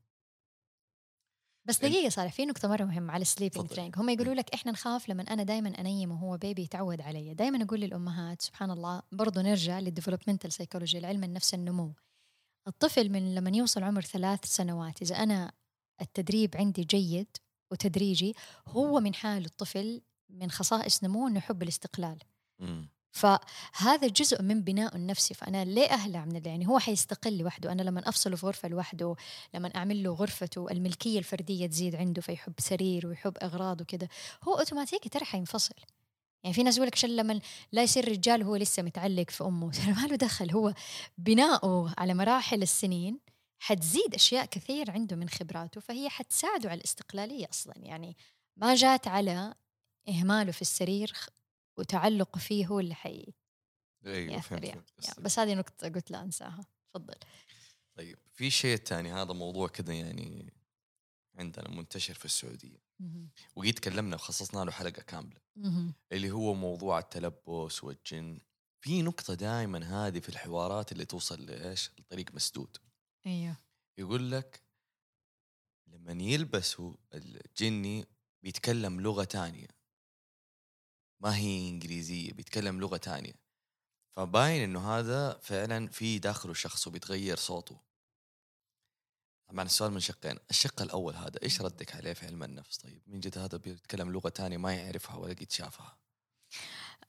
بس 1.65 1.79
دقيقة 1.79 2.09
صالح 2.09 2.33
في 2.33 2.47
نقطة 2.47 2.69
مرة 2.69 2.85
مهمة 2.85 3.13
على 3.13 3.23
ال 3.23 3.28
sleeping 3.28 3.67
training 3.67 3.99
هم 3.99 4.09
يقولوا 4.09 4.35
لك 4.35 4.55
إحنا 4.55 4.73
نخاف 4.73 5.09
لما 5.09 5.23
أنا 5.23 5.43
دائما 5.43 5.69
أنيم 5.69 6.11
وهو 6.11 6.37
baby 6.37 6.63
يتعود 6.63 7.01
علي. 7.01 7.35
دائما 7.35 7.65
أقول 7.65 7.81
للأمهات 7.81 8.43
سبحان 8.43 8.71
الله 8.71 9.03
برضو 9.13 9.41
نرجع 9.41 9.79
لل 9.79 9.89
developmental 9.89 10.53
psychology 10.53 10.99
العلم 10.99 11.25
النفس 11.25 11.55
النمو. 11.55 11.93
الطفل 12.69 13.09
من 13.09 13.35
لما 13.35 13.57
يوصل 13.57 13.83
عمر 13.83 14.01
ثلاث 14.01 14.45
سنوات 14.45 15.03
إذا 15.03 15.17
أنا 15.17 15.53
التدريب 16.01 16.57
عندي 16.57 16.85
جيد 16.85 17.37
وتدريجي 17.71 18.35
هو 18.69 19.01
من 19.01 19.15
حال 19.15 19.45
الطفل 19.45 20.03
من 20.31 20.51
خصائص 20.51 21.05
نموه 21.05 21.29
إنه 21.29 21.39
يحب 21.39 21.63
الاستقلال. 21.63 22.19
فهذا 23.13 24.09
جزء 24.09 24.43
من 24.43 24.63
بناء 24.63 24.97
النفسي 24.97 25.35
فأنا 25.35 25.65
ليه 25.65 25.91
أهلع 25.91 26.25
من 26.25 26.47
يعني 26.47 26.69
هو 26.69 26.79
حيستقل 26.79 27.39
لوحده. 27.39 27.73
أنا 27.73 27.83
لما 27.83 28.09
افصله 28.09 28.37
في 28.37 28.47
غرفة 28.47 28.69
لوحده 28.69 29.17
لما 29.55 29.77
أعمل 29.77 30.03
له 30.03 30.13
غرفته 30.13 30.71
الملكية 30.71 31.19
الفردية 31.19 31.67
تزيد 31.67 31.95
عنده 31.95 32.23
فيحب 32.23 32.53
سرير 32.59 33.07
ويحب 33.07 33.37
أغراض 33.43 33.81
وكذا 33.81 34.09
هو 34.43 34.55
أوتوماتيكي 34.59 35.09
ترى 35.09 35.25
حينفصل. 35.25 35.75
يعني 36.45 36.55
في 36.55 36.63
ناس 36.63 36.77
يقول 36.77 36.87
لك 36.87 36.95
عشان 36.95 37.17
لما 37.17 37.41
لا 37.73 37.83
يصير 37.83 38.09
رجال 38.09 38.43
هو 38.43 38.57
لسه 38.57 38.83
متعلق 38.83 39.31
في 39.31 39.45
أمه. 39.45 39.71
ترى 39.85 39.93
ما 39.93 40.07
له 40.07 40.17
دخل. 40.17 40.51
هو 40.51 40.75
بناؤه 41.19 41.95
على 41.99 42.15
مراحل 42.15 42.63
السنين 42.63 43.19
حتزيد 43.59 44.15
أشياء 44.15 44.45
كثير 44.45 44.91
عنده 44.91 45.17
من 45.17 45.29
خبراته 45.29 45.81
فهي 45.81 46.09
حتساعده 46.09 46.71
على 46.71 46.79
الاستقلالية 46.79 47.47
أصلا. 47.51 47.75
يعني 47.79 48.17
ما 48.57 48.75
جات 48.75 49.09
على 49.09 49.55
إهماله 50.09 50.53
في 50.53 50.63
السرير 50.63 51.13
وتعلقه 51.81 52.39
فيه 52.39 52.67
هو 52.67 52.81
اللي 52.81 52.95
حي 52.95 53.35
أيوه 54.07 54.41
فهمت 54.41 54.65
يعني. 54.65 54.85
بس 55.19 55.39
هذه 55.39 55.55
نقطة 55.55 55.89
قلت 55.89 56.11
لا 56.11 56.23
أنساها. 56.23 56.67
تفضل. 56.95 57.15
طيب 57.95 58.19
في 58.33 58.51
شيء 58.51 58.77
تاني 58.77 59.13
هذا 59.13 59.33
موضوع 59.33 59.69
كذا 59.69 59.95
يعني 59.95 60.53
عندنا 61.35 61.69
منتشر 61.69 62.15
في 62.15 62.25
السعودية. 62.25 62.83
مهم. 63.01 63.31
وقد 63.57 63.73
تكلمنا 63.73 64.17
وخصصنا 64.17 64.65
له 64.65 64.73
حلقة 64.73 65.03
كاملة. 65.03 65.41
مهم. 65.57 65.95
اللي 66.13 66.31
هو 66.31 66.55
موضوع 66.55 66.99
التلبس 66.99 67.85
والجن. 67.85 68.41
في 68.81 69.03
نقطة 69.03 69.35
دائما 69.35 70.07
هذه 70.07 70.19
في 70.19 70.29
الحوارات 70.29 70.93
اللي 70.93 71.05
توصل 71.05 71.47
لإيش؟ 71.47 71.91
لطريق 71.99 72.35
مسدود. 72.35 72.77
أيوه. 73.27 73.57
يقول 73.99 74.31
لك 74.31 74.63
لما 75.87 76.13
يلبسوا 76.23 76.95
الجني 77.15 78.07
بيتكلم 78.43 79.01
لغة 79.01 79.25
تانية. 79.25 79.80
ما 81.21 81.37
هي 81.37 81.69
إنجليزية 81.69 82.33
بيتكلم 82.33 82.81
لغة 82.81 82.97
تانية. 82.97 83.33
فباين 84.17 84.63
إنه 84.63 84.99
هذا 84.99 85.39
فعلا 85.43 85.89
في 85.89 86.19
داخله 86.19 86.55
شخص 86.55 86.87
وبيتغير 86.87 87.37
صوته. 87.37 87.81
طبعا 89.51 89.65
السؤال 89.65 89.93
من 89.93 90.01
شقين 90.01 90.37
الشق 90.51 90.83
الأول 90.83 91.15
هذا 91.17 91.43
إيش 91.43 91.63
ردك 91.63 91.97
عليه 91.97 92.13
في 92.13 92.27
علم 92.27 92.43
النفس؟ 92.43 92.77
طيب 92.77 93.03
من 93.07 93.21
جد 93.21 93.39
هذا 93.39 93.59
بيتكلم 93.59 94.13
لغة 94.13 94.29
تانية 94.29 94.57
ما 94.57 94.75
يعرفها 94.75 95.17
ولا 95.17 95.33
قد 95.33 95.51
شافها. 95.51 95.99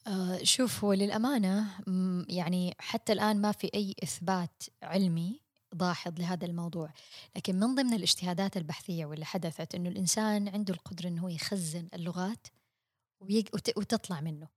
آه 0.08 0.44
شوف 0.44 0.84
هو 0.84 0.94
للأمانة 0.94 1.80
يعني 2.30 2.76
حتى 2.80 3.14
الآن 3.14 3.42
ما 3.42 3.52
في 3.52 3.72
أي 3.74 3.96
إثبات 4.04 4.64
علمي 4.84 5.42
داحض 5.74 6.20
لهذا 6.20 6.46
الموضوع. 6.46 6.94
لكن 7.36 7.56
من 7.60 7.76
ضمن 7.76 7.94
الاجتهادات 7.94 8.58
البحثية 8.58 9.06
واللي 9.06 9.26
حدثت 9.26 9.76
أنه 9.76 9.90
الإنسان 9.90 10.48
عنده 10.48 10.74
القدرة 10.74 11.08
أنه 11.08 11.32
يخزن 11.32 11.88
اللغات 11.94 12.48
وتطلع 13.78 14.22
منه 14.22 14.48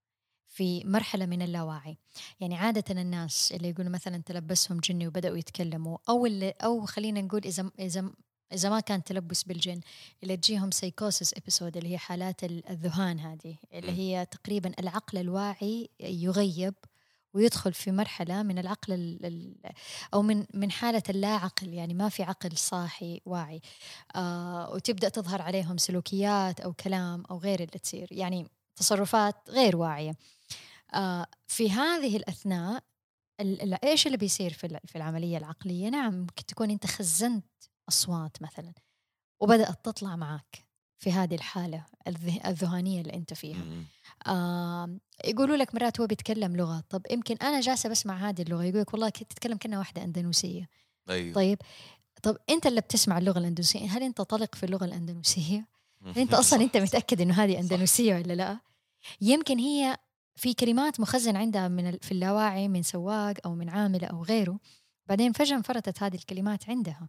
في 0.48 0.85
مرحلة 0.85 1.27
من 1.27 1.42
اللاوعي 1.42 1.96
يعني 2.40 2.57
عادة 2.57 3.00
الناس 3.03 3.53
اللي 3.53 3.68
يقولوا 3.68 3.90
مثلا 3.90 4.22
تلبسهم 4.27 4.81
جني 4.81 5.07
وبدأوا 5.09 5.37
يتكلموا 5.37 5.98
أو 6.09 6.27
اللي 6.27 6.50
أو 6.50 6.87
خلينا 6.87 7.20
نقول 7.20 7.40
إذا 7.44 7.70
إذا 7.79 8.11
إذا 8.53 8.70
ما 8.70 8.81
كان 8.81 9.05
تلبس 9.05 9.42
بالجن 9.42 9.81
اللي 10.22 10.37
تجيهم 10.37 10.70
psychosis 10.70 11.35
episode 11.35 11.76
اللي 11.77 11.92
هي 11.92 11.98
حالات 11.98 12.44
ال- 12.44 12.68
الذهان 12.68 13.18
هذه 13.18 13.57
اللي. 13.72 13.92
هي 13.92 14.27
تقريبا 14.27 14.72
العقل 14.79 15.18
الواعي 15.18 15.88
يغيب 16.00 16.74
ويدخل 17.35 17.73
في 17.73 17.92
مرحلة 17.92 18.42
من 18.42 18.59
العقل 18.59 18.92
ال- 18.92 19.27
ال- 19.27 19.73
أو 20.14 20.23
من 20.23 20.47
من 20.55 20.70
حالة 20.70 21.03
اللا 21.09 21.29
عقل 21.37 21.68
يعني 21.75 21.94
ما 21.94 22.09
في 22.09 22.23
عقل 22.23 22.57
صاحي 22.57 23.20
واعي. 23.27 23.61
آه 24.16 24.70
وتبدأ 24.73 25.09
تظهر 25.09 25.42
عليهم 25.42 25.77
سلوكيات 25.77 26.61
أو 26.61 26.73
كلام 26.73 27.25
أو 27.31 27.38
غير 27.38 27.61
اللي 27.61 27.79
تصير 27.79 28.09
يعني 28.11 28.49
تصرفات 28.77 29.51
غير 29.51 29.77
واعية. 29.77 30.16
آه 30.94 31.27
في 31.47 31.70
هذه 31.70 32.16
الأثناء 32.16 32.83
ال- 33.40 33.62
ال- 33.62 33.85
إيش 33.85 34.07
اللي 34.07 34.16
بيصير 34.18 34.53
في 34.53 34.79
في 34.87 34.97
العملية 34.97 35.38
العقلية؟ 35.38 35.88
نعم 35.88 36.14
ممكن 36.14 36.47
تكون 36.47 36.70
أنت 36.70 36.87
خزنت 36.87 37.47
أصوات 37.88 38.42
مثلا 38.42 38.73
وبدأت 39.40 39.85
تطلع 39.85 40.16
معك 40.16 40.64
في 40.99 41.12
هذه 41.12 41.35
الحالة 41.35 41.87
الذه- 42.09 42.47
الذهانية 42.49 43.01
اللي 43.01 43.14
أنت 43.14 43.35
فيها. 43.35 43.64
آه 44.27 44.99
يقولوا 45.24 45.57
لك 45.57 45.74
مرات 45.74 46.00
هو 46.00 46.07
بيتكلم 46.07 46.57
لغة. 46.57 46.85
طب 46.90 47.03
يمكن 47.11 47.37
أنا 47.37 47.61
جالسة 47.61 47.88
بسمع 47.88 48.29
هذه 48.29 48.42
اللغة 48.42 48.64
يقول 48.64 48.81
لك 48.81 48.92
والله 48.94 49.09
كنت 49.09 49.31
تتكلم 49.31 49.57
كأنها 49.57 49.79
واحدة 49.79 50.05
أندونيسية. 50.05 50.68
أيوه. 51.11 51.35
طيب 51.35 51.59
طب 52.22 52.37
أنت 52.50 52.66
اللي 52.66 52.81
بتسمع 52.81 53.18
اللغة 53.18 53.38
الأندونيسية 53.38 53.88
هل 53.88 54.03
أنت 54.03 54.20
طلق 54.20 54.55
في 54.55 54.66
اللغة 54.66 54.85
الأندونيسية؟ 54.85 55.66
هل 56.05 56.18
أنت 56.22 56.35
أصلا 56.35 56.62
أنت 56.62 56.77
متأكد 56.77 57.20
إنه 57.20 57.35
هذه 57.35 57.61
أندونيسية 57.61 58.14
ولا 58.14 58.33
لا؟ 58.33 58.61
يمكن 59.20 59.59
هي 59.59 59.96
في 60.37 60.55
كلمات 60.55 61.00
مخزن 61.00 61.37
عندها 61.37 61.68
من 61.68 61.98
في 61.98 62.12
اللاواعي 62.12 62.68
من 62.68 62.83
سواق 62.83 63.35
أو 63.44 63.55
من 63.55 63.68
عاملة 63.68 64.07
أو 64.07 64.22
غيره. 64.22 64.59
بعدين 65.07 65.33
فجأة 65.33 65.57
انفرطت 65.57 66.03
هذه 66.03 66.14
الكلمات 66.14 66.68
عندها. 66.70 67.09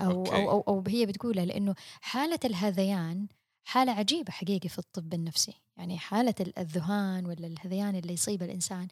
أو, 0.00 0.10
أوكي. 0.10 0.36
أو, 0.36 0.50
أو, 0.50 0.60
أو 0.60 0.84
هي 0.88 1.06
بتقولها 1.06 1.44
لأنه 1.44 1.74
حالة 2.00 2.38
الهذيان 2.44 3.26
حالة 3.64 3.92
عجيبة 3.92 4.32
حقيقي 4.32 4.68
في 4.68 4.78
الطب 4.78 5.14
النفسي. 5.14 5.54
يعني 5.76 5.98
حالة 5.98 6.34
ال- 6.40 6.58
الذهان 6.58 7.26
ولا 7.26 7.46
الهذيان 7.46 7.96
اللي 7.96 8.12
يصيب 8.12 8.42
الإنسان 8.42 8.88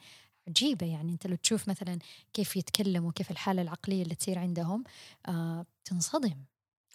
عجيبة. 0.48 0.86
يعني 0.86 1.12
أنت 1.12 1.26
لو 1.26 1.36
تشوف 1.36 1.68
مثلا 1.68 1.98
كيف 2.32 2.56
يتكلموا 2.56 3.12
كيف 3.12 3.30
الحالة 3.30 3.62
العقلية 3.62 4.02
اللي 4.02 4.14
تصير 4.14 4.38
عندهم 4.38 4.84
آه 5.28 5.66
تنصدم. 5.84 6.36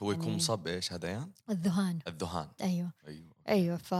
هو 0.03 0.11
يكون 0.11 0.23
يعني- 0.23 0.35
مصاب 0.35 0.63
بإيش؟ 0.63 0.93
هذيان؟ 0.93 1.31
الذهان. 1.49 1.99
الذهان. 2.07 2.47
أيوه. 2.61 2.91
أيوه 3.07 3.29
أيوه 3.49 3.77
ف 3.77 3.91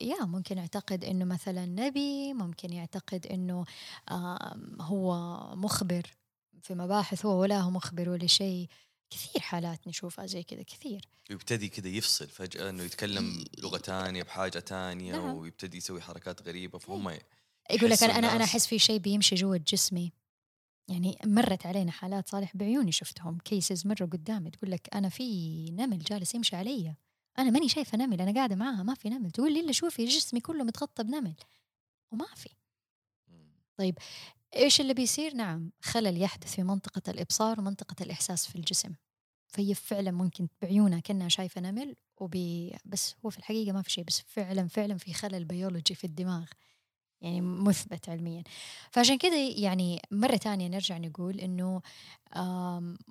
يا 0.00 0.24
ممكن 0.24 0.58
يعتقد 0.58 1.04
إنه 1.04 1.24
مثلا 1.24 1.66
نبي 1.66 2.32
ممكن 2.34 2.72
يعتقد 2.72 3.26
إنه 3.26 3.64
آم، 4.10 4.76
هو 4.80 5.14
مخبر 5.56 6.02
في 6.62 6.74
مباحث 6.74 7.26
هو 7.26 7.40
ولا 7.40 7.60
هو 7.60 7.70
مخبر 7.70 8.08
ولا 8.08 8.26
شيء. 8.26 8.68
كثير 9.10 9.42
حالات 9.42 9.88
نشوفها 9.88 10.26
زي 10.26 10.42
كذا 10.42 10.62
كثير. 10.62 11.08
يبتدي 11.30 11.68
كذا 11.68 11.88
يفصل 11.88 12.28
فجأة 12.28 12.70
إنه 12.70 12.82
يتكلم 12.82 13.44
لغة 13.58 13.78
تانية 13.78 14.22
بحاجة 14.22 14.58
تانية 14.58 15.12
نعم. 15.12 15.34
ويبتدي 15.34 15.76
يسوي 15.76 16.00
حركات 16.00 16.42
غريبة 16.42 16.78
فهم 16.78 17.18
يقول 17.70 17.90
لك 17.90 18.02
أنا 18.02 18.36
أنا. 18.36 18.44
أحس 18.44 18.66
في 18.66 18.78
شيء 18.78 18.98
بيمشي 18.98 19.34
جوا 19.34 19.56
جسمي. 19.56 20.12
يعني 20.88 21.18
مرت 21.24 21.66
علينا 21.66 21.90
حالات 21.92 22.28
صالح 22.28 22.56
بعيوني 22.56 22.92
شفتهم 22.92 23.38
كيسز 23.38 23.86
مروا 23.86 24.08
قدامي 24.08 24.50
تقول 24.50 24.70
لك 24.70 24.94
أنا 24.94 25.08
في 25.08 25.70
نمل 25.70 25.98
جالس 25.98 26.34
يمشي 26.34 26.56
علي. 26.56 26.94
أنا 27.38 27.50
ماني 27.50 27.68
شايفة 27.68 27.98
نمل 27.98 28.20
أنا 28.20 28.34
قاعدة 28.34 28.56
معاها 28.56 28.82
ما 28.82 28.94
في 28.94 29.08
نمل. 29.08 29.30
تقول 29.30 29.54
لي 29.54 29.60
إلا 29.60 29.72
شوفي 29.72 30.04
جسمي 30.04 30.40
كله 30.40 30.64
متغطى 30.64 31.02
بنمل. 31.04 31.34
وما 32.12 32.26
في. 32.36 32.48
إيش 34.56 34.80
اللي 34.80 34.94
بيصير؟ 34.94 35.34
نعم 35.34 35.70
خلل 35.82 36.22
يحدث 36.22 36.54
في 36.54 36.62
منطقة 36.62 37.02
الإبصار 37.10 37.60
ومنطقة 37.60 38.02
الإحساس 38.02 38.46
في 38.46 38.56
الجسم. 38.56 38.94
فهي 39.46 39.74
فعلا 39.74 40.10
ممكن 40.10 40.48
بعيونها 40.62 41.00
كأنها 41.00 41.28
شايفة 41.28 41.60
نمل 41.60 41.96
وبي 42.20 42.76
بس 42.84 43.14
هو 43.24 43.30
في 43.30 43.38
الحقيقة 43.38 43.72
ما 43.72 43.82
في 43.82 43.90
شيء 43.90 44.04
بس 44.04 44.20
فعلا 44.20 44.68
فعلا 44.68 44.98
في 44.98 45.12
خلل 45.14 45.44
بيولوجي 45.44 45.94
في 45.94 46.04
الدماغ 46.04 46.44
يعني 47.20 47.40
مثبت 47.40 48.08
علميا. 48.08 48.42
فعشان 48.90 49.18
كذا 49.18 49.48
يعني 49.48 50.02
مرة 50.10 50.36
تانية 50.36 50.68
نرجع 50.68 50.98
نقول 50.98 51.40
إنه 51.40 51.80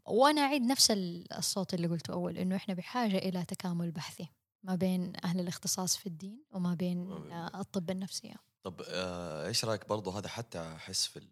وأنا 0.05 0.41
أعيد 0.41 0.61
نفس 0.61 0.91
ال- 0.91 1.33
الصوت 1.33 1.73
اللي 1.73 1.87
قلته 1.87 2.13
أول 2.13 2.37
إنه 2.37 2.55
إحنا 2.55 2.73
بحاجة 2.73 3.17
إلى 3.17 3.45
تكامل 3.45 3.91
بحثي 3.91 4.27
ما 4.63 4.75
بين 4.75 5.13
أهل 5.23 5.39
الاختصاص 5.39 5.97
في 5.97 6.05
الدين 6.05 6.43
وما 6.51 6.73
بين 6.73 7.11
آه، 7.11 7.59
الطب 7.61 7.89
النفسي. 7.91 8.33
طب 8.63 8.81
آه 8.87 9.47
إيش 9.47 9.65
رأيك 9.65 9.87
برضو 9.87 10.11
هذا 10.11 10.27
حتى 10.27 10.59
أحس 10.59 11.07
في 11.07 11.27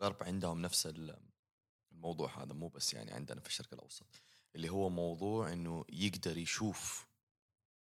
الغرب 0.00 0.22
عندهم 0.22 0.62
نفس 0.62 0.86
ال- 0.86 1.18
الموضوع 1.92 2.42
هذا 2.42 2.52
مو 2.52 2.68
بس 2.68 2.94
يعني 2.94 3.10
عندنا 3.12 3.40
في 3.40 3.46
الشرق 3.48 3.74
الأوسط 3.74 4.06
اللي 4.56 4.68
هو 4.68 4.88
موضوع 4.90 5.52
إنه 5.52 5.84
يقدر 5.92 6.38
يشوف 6.38 7.06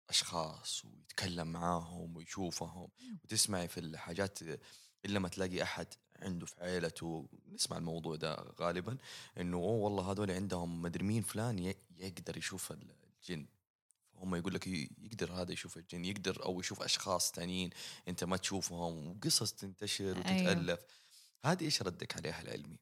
أشخاص 0.10 0.86
ويتكلم 0.86 1.48
معاهم 1.48 2.18
ويشوفهم 2.18 2.90
وتسمعي 3.24 3.68
في 3.68 3.80
الحاجات 3.80 4.40
إلا 5.06 5.20
ما 5.20 5.30
تلاقي 5.30 5.64
أحد 5.64 5.88
عنده 6.20 6.46
في 6.46 6.56
عائلته 6.62 7.30
نسمع 7.48 7.78
الموضوع 7.78 8.16
ده 8.16 8.36
غالبا 8.60 8.98
إنه 9.38 9.58
والله 9.58 10.12
هذول 10.12 10.32
عندهم 10.32 10.82
مدري 10.82 11.04
مين 11.04 11.22
فلان 11.22 11.74
يقدر 11.98 12.38
يشوف 12.38 12.72
الجن. 12.72 13.48
هم 14.20 14.36
يقول 14.36 14.54
لك 14.54 14.68
يقدر 14.68 15.32
هذا 15.32 15.52
يشوف 15.52 15.78
الجن 15.78 16.06
يقدر 16.06 16.46
أو 16.46 16.60
يشوف 16.60 16.82
أشخاص 16.82 17.32
تانيين 17.32 17.70
أنت 18.08 18.24
ما 18.24 18.38
تشوفهم 18.38 19.08
وقصص 19.08 19.54
تنتشر 19.54 20.06
أيوه. 20.06 20.20
وتتألف 20.20 20.80
هذه 21.46 21.64
إيش 21.64 21.82
ردك 21.82 22.18
عليها 22.18 22.42
العلمي؟ 22.42 22.80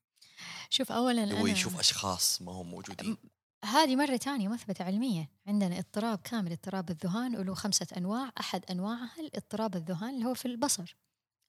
شوف 0.70 0.92
اللي 0.92 1.34
هو 1.34 1.48
أنا- 1.48 1.50
يشوف 1.50 1.80
أشخاص 1.80 2.42
ما 2.42 2.52
هم 2.52 2.68
موجودين 2.72 3.18
هذه 3.66 3.96
مرة 3.96 4.18
تانية 4.18 4.48
مثبتة 4.48 4.84
علميا 4.84 5.28
عندنا 5.48 5.80
اضطراب 5.80 6.18
كامل 6.18 6.52
اضطراب 6.52 6.90
الذهان 6.90 7.36
وله 7.36 7.54
خمسة 7.54 7.88
أنواع 7.98 8.32
أحد 8.40 8.66
أنواعها 8.72 9.20
الاضطراب 9.20 9.76
الذهان 9.76 10.16
اللي 10.16 10.26
هو 10.26 10.34
في 10.34 10.46
البصر 10.46 10.96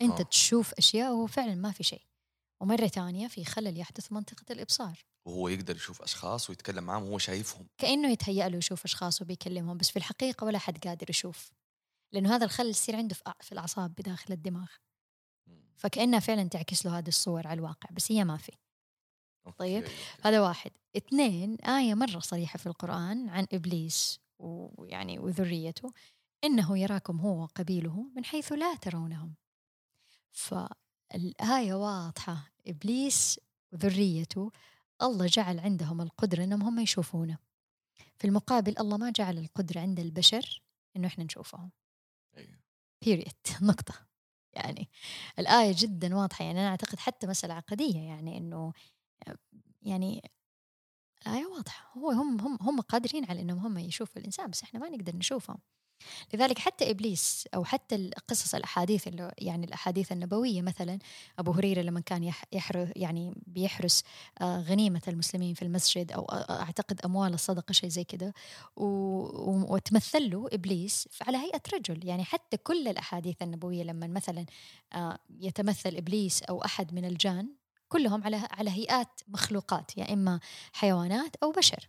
أنت 0.02 0.20
آه. 0.20 0.22
تشوف 0.22 0.74
أشياء 0.74 1.12
وهو 1.12 1.26
فعلا 1.26 1.54
ما 1.54 1.72
في 1.72 1.84
شيء 1.84 2.02
ومرة 2.60 2.88
تانية 2.88 3.28
في 3.28 3.44
خلل 3.44 3.78
يحدث 3.78 4.12
منطقة 4.12 4.44
الإبصار 4.50 5.04
وهو 5.28 5.48
يقدر 5.48 5.76
يشوف 5.76 6.02
أشخاص 6.02 6.50
ويتكلم 6.50 6.84
معاهم 6.84 7.02
وهو 7.02 7.18
شايفهم. 7.18 7.66
كأنه 7.78 8.10
يتهيأ 8.10 8.48
له 8.48 8.56
يشوف 8.58 8.84
أشخاص 8.84 9.22
وبيكلمهم 9.22 9.76
بس 9.76 9.90
في 9.90 9.96
الحقيقة 9.96 10.44
ولا 10.44 10.58
حد 10.58 10.78
قادر 10.78 11.10
يشوف 11.10 11.52
لأنه 12.12 12.36
هذا 12.36 12.44
الخلل 12.44 12.70
يصير 12.70 12.96
عنده 12.96 13.16
في 13.40 13.52
الأعصاب 13.52 13.94
بداخل 13.94 14.32
الدماغ. 14.34 14.68
فكأنها 15.76 16.20
فعلا 16.20 16.48
تعكس 16.48 16.86
له 16.86 16.98
هذه 16.98 17.08
الصور 17.08 17.46
على 17.46 17.58
الواقع 17.58 17.90
بس 17.90 18.12
هي 18.12 18.24
ما 18.24 18.36
في. 18.36 18.52
طيب. 19.58 19.82
okay، 19.82 19.94
okay. 19.94 19.94
هذا 20.24 20.40
واحد. 20.40 20.70
اثنين 20.96 21.54
آية 21.54 21.94
مرة 21.94 22.18
صريحة 22.18 22.56
في 22.56 22.66
القرآن 22.66 23.28
عن 23.28 23.46
إبليس 23.52 24.20
ويعني 24.38 25.18
وذريته 25.18 25.92
إنه 26.44 26.78
يراكم 26.78 27.20
هو 27.20 27.42
وقبيله 27.42 28.10
من 28.16 28.24
حيث 28.24 28.52
لا 28.52 28.74
ترونهم. 28.74 29.34
فالآية 30.32 31.74
واضحة. 31.74 32.50
إبليس 32.66 33.40
وذريته 33.72 34.50
الله 35.02 35.26
جعل 35.26 35.60
عندهم 35.60 36.00
القدرة 36.00 36.44
إنهم 36.44 36.62
هم 36.62 36.78
يشوفونه. 36.80 37.38
في 38.18 38.26
المقابل 38.28 38.74
الله 38.80 38.96
ما 38.96 39.10
جعل 39.10 39.38
القدرة 39.38 39.80
عند 39.80 40.00
البشر 40.00 40.62
إنه 40.96 41.08
إحنا 41.08 41.24
نشوفهم. 41.24 41.70
أيوه. 42.36 42.58
بيريد 43.04 43.32
نقطة. 43.62 43.94
يعني 44.52 44.88
الآية 45.38 45.74
جدا 45.78 46.16
واضحة. 46.16 46.44
يعني 46.44 46.60
أنا 46.60 46.68
أعتقد 46.68 46.98
حتى 46.98 47.26
مسألة 47.26 47.54
عقدية 47.54 47.98
يعني 48.00 48.38
إنه 48.38 48.72
يعني 49.82 50.22
الآية 51.26 51.46
واضحة. 51.46 51.92
هو 51.98 52.10
هم 52.10 52.40
هم 52.40 52.58
هم 52.62 52.80
قادرين 52.80 53.24
على 53.30 53.40
إنهم 53.40 53.58
هم 53.66 53.78
يشوفوا 53.78 54.20
الإنسان 54.20 54.50
بس 54.50 54.62
إحنا 54.62 54.80
ما 54.80 54.88
نقدر 54.88 55.16
نشوفهم. 55.16 55.58
لذلك 56.34 56.58
حتى 56.58 56.90
إبليس 56.90 57.48
أو 57.54 57.64
حتى 57.64 57.94
القصص 57.94 58.54
الأحاديث 58.54 59.08
اللي 59.08 59.32
يعني 59.38 59.66
الأحاديث 59.66 60.12
النبوية 60.12 60.62
مثلا 60.62 60.98
أبو 61.38 61.52
هريرة 61.52 61.82
لما 61.82 62.00
كان 62.00 62.32
يحرس 62.52 62.88
يعني 62.96 63.34
بيحرس 63.46 64.04
آه، 64.40 64.60
غنيمة 64.60 65.02
المسلمين 65.08 65.54
في 65.54 65.62
المسجد 65.62 66.12
أو 66.12 66.24
أعتقد 66.50 67.00
أموال 67.04 67.34
الصدقة 67.34 67.72
شيء 67.72 67.88
زي 67.88 68.04
كذا 68.04 68.32
وتمثل 68.76 70.30
له 70.30 70.48
إبليس 70.52 71.08
على 71.22 71.38
هيئة 71.38 71.62
رجل. 71.74 72.06
يعني 72.06 72.24
حتى 72.24 72.56
كل 72.56 72.88
الأحاديث 72.88 73.42
النبوية 73.42 73.82
لما 73.82 74.06
مثلا 74.06 74.46
آه، 74.92 75.18
يتمثل 75.40 75.96
إبليس 75.96 76.42
أو 76.42 76.64
أحد 76.64 76.94
من 76.94 77.04
الجان 77.04 77.48
كلهم 77.88 78.24
على 78.24 78.48
على 78.50 78.70
هيئات 78.70 79.20
مخلوقات 79.28 79.98
يا 79.98 80.12
إما 80.12 80.40
حيوانات 80.72 81.36
أو 81.42 81.52
بشر. 81.52 81.88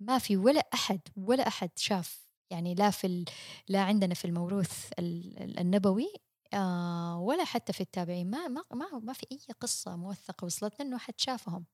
ما 0.00 0.18
في 0.18 0.36
ولا 0.36 0.66
أحد 0.74 1.00
ولا 1.16 1.48
أحد 1.48 1.70
شاف 1.76 2.25
يعني 2.50 2.74
لا 2.74 2.90
في 2.90 3.24
لا 3.68 3.82
عندنا 3.82 4.14
في 4.14 4.24
الموروث 4.24 4.90
النبوي 4.98 6.14
آه 6.54 7.18
ولا 7.20 7.44
حتى 7.44 7.72
في 7.72 7.80
التابعين. 7.80 8.30
ما 8.30 8.48
ما 8.48 8.64
ما, 8.72 8.98
ما 8.98 9.12
في 9.12 9.26
أي 9.32 9.40
قصة 9.60 9.96
موثقة 9.96 10.44
وصلتنا 10.44 10.86
إنه 10.86 10.98
حد 10.98 11.14
شافهم 11.20 11.66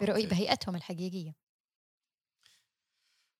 برؤية 0.00 0.26
بهيئتهم 0.26 0.76
الحقيقية. 0.76 1.34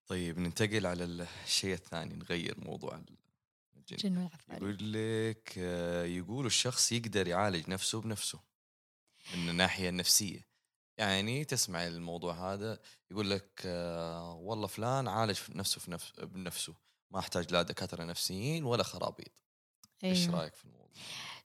طيب 0.07 0.39
ننتقل 0.39 0.87
على 0.87 1.05
الشيء 1.05 1.75
الثاني 1.75 2.15
نغير 2.17 2.55
موضوع 2.61 3.03
الجن. 3.77 4.03
يقول 4.49 4.93
لك 4.93 5.55
آه، 5.59 6.05
يقول 6.05 6.47
الشخص 6.47 6.93
يقدر 6.93 7.29
يعالج 7.29 7.71
نفسه 7.71 8.01
بنفسه 8.01 8.41
من 9.35 9.49
الناحية 9.49 9.89
النفسية. 9.89 10.52
يعني 10.99 11.45
تسمع 11.45 11.87
الموضوع 11.87 12.53
هذا 12.53 12.79
يقول 13.11 13.31
لك 13.31 13.63
آه 13.67 14.35
والله 14.35 14.67
فلان 14.67 15.09
عالج 15.09 15.39
نفسه 15.55 15.81
في 15.81 15.91
نفس 15.91 16.13
بنفسه 16.21 16.75
ما 17.11 17.19
أحتاج 17.19 17.53
لا 17.53 17.63
دكاترة 17.63 18.05
نفسيين 18.05 18.65
ولا 18.65 18.83
خرابيط. 18.83 19.33
أيوه. 20.05 20.17
إيش 20.17 20.29
رأيك 20.29 20.55
في 20.55 20.65
الموضوع؟ 20.65 20.83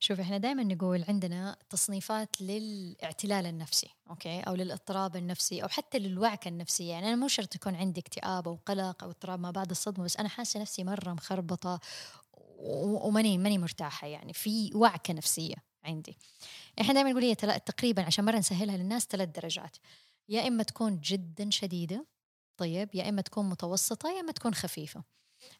شوف 0.00 0.20
إحنا 0.20 0.38
دائما 0.38 0.62
نقول 0.62 1.04
عندنا 1.08 1.56
تصنيفات 1.70 2.42
للاعتلال 2.42 3.46
النفسي 3.46 3.88
أوكي؟ 4.10 4.40
أو 4.40 4.54
للاضطراب 4.54 5.16
النفسي 5.16 5.62
أو 5.62 5.68
حتى 5.68 5.98
للوعكه 5.98 6.48
النفسيه 6.48 6.90
يعني 6.90 7.08
أنا 7.08 7.16
مو 7.16 7.28
شرط 7.28 7.54
يكون 7.54 7.74
عندي 7.74 8.00
اكتئاب 8.00 8.48
أو 8.48 8.58
قلق 8.66 9.04
أو 9.04 9.10
اضطراب 9.10 9.40
ما 9.40 9.50
بعد 9.50 9.70
الصدمة 9.70 10.04
بس 10.04 10.16
أنا 10.16 10.28
حاسة 10.28 10.60
نفسي 10.60 10.84
مرة 10.84 11.12
مخربطة 11.12 11.80
وماني 12.58 13.38
ماني 13.38 13.58
مرتاحة 13.58 14.06
يعني 14.06 14.32
في 14.32 14.70
وعكة 14.74 15.14
نفسية. 15.14 15.67
عندي. 15.84 16.18
إحنا 16.80 16.94
دائما 16.94 17.10
نقول 17.10 17.22
هي 17.24 17.34
تقريبا 17.34 18.02
عشان 18.02 18.24
مرة 18.24 18.38
نسهلها 18.38 18.76
للناس 18.76 19.06
ثلاث 19.06 19.28
درجات. 19.28 19.76
يا 20.28 20.48
إما 20.48 20.62
تكون 20.62 21.00
جدا 21.00 21.50
شديدة 21.50 22.06
طيب 22.56 22.94
يا 22.94 23.08
إما 23.08 23.22
تكون 23.22 23.48
متوسطة 23.48 24.08
يا 24.10 24.20
إما 24.20 24.32
تكون 24.32 24.54
خفيفة. 24.54 25.04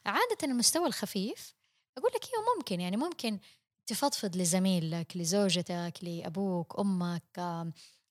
عادة 0.05 0.37
المستوى 0.43 0.87
الخفيف 0.87 1.55
أقول 1.97 2.11
لك 2.15 2.23
أيوه 2.23 2.55
ممكن 2.57 2.81
يعني 2.81 2.97
ممكن 2.97 3.39
تفضفض 3.85 4.35
لزميلك 4.35 5.17
لزوجتك 5.17 5.93
لأبوك 6.01 6.79
أمك 6.79 7.39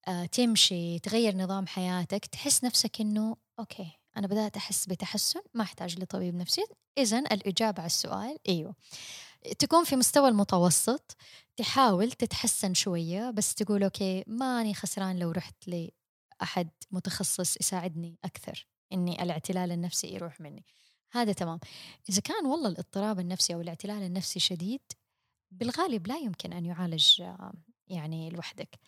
آه، 0.09 0.27
تمشي 0.33 0.99
تغير 0.99 1.37
نظام 1.37 1.67
حياتك 1.67 2.27
تحس 2.27 2.65
نفسك 2.65 3.01
إنه 3.01 3.37
أوكي 3.59 3.91
أنا 4.17 4.27
بدأت 4.27 4.57
أحس 4.57 4.87
بتحسن 4.87 5.41
ما 5.55 5.63
أحتاج 5.63 6.01
لطبيب 6.01 6.35
نفسي. 6.35 6.65
اذا 6.99 7.19
الإجابة 7.19 7.79
على 7.79 7.87
السؤال 7.87 8.39
إيوه. 8.49 8.75
تكون 9.59 9.85
في 9.85 9.97
مستوى 9.97 10.29
المتوسط 10.29 11.17
تحاول 11.57 12.13
تتحسن 12.13 12.75
شوية 12.75 13.31
بس 13.31 13.55
تقول 13.55 13.85
أوكي 13.85 14.25
ماني 14.27 14.75
خسران 14.75 15.19
لو 15.19 15.31
رحت 15.31 15.69
لأحد 15.69 16.71
متخصص 16.91 17.57
يساعدني 17.57 18.19
أكثر 18.25 18.67
إني 18.93 19.23
الاعتلال 19.23 19.73
النفسي 19.73 20.15
يروح 20.15 20.41
مني. 20.41 20.65
هذا 21.13 21.33
تمام. 21.33 21.59
إذا 22.11 22.21
كان 22.21 22.47
والله 22.47 22.69
الاضطراب 22.69 23.21
النفسي 23.21 23.55
أو 23.55 23.61
الاعتلال 23.61 24.03
النفسي 24.03 24.41
شديد 24.41 24.81
بالغالب 25.51 26.07
لا 26.07 26.17
يمكن 26.17 26.53
أن 26.53 26.67
يعالج 26.67 27.23
يعني 27.89 28.31
لوحدك. 28.31 28.79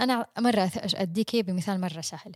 أنا 0.00 0.26
مرة 0.38 0.70
أديك 0.76 1.36
بمثال 1.36 1.80
مرة 1.80 2.00
سهل. 2.00 2.32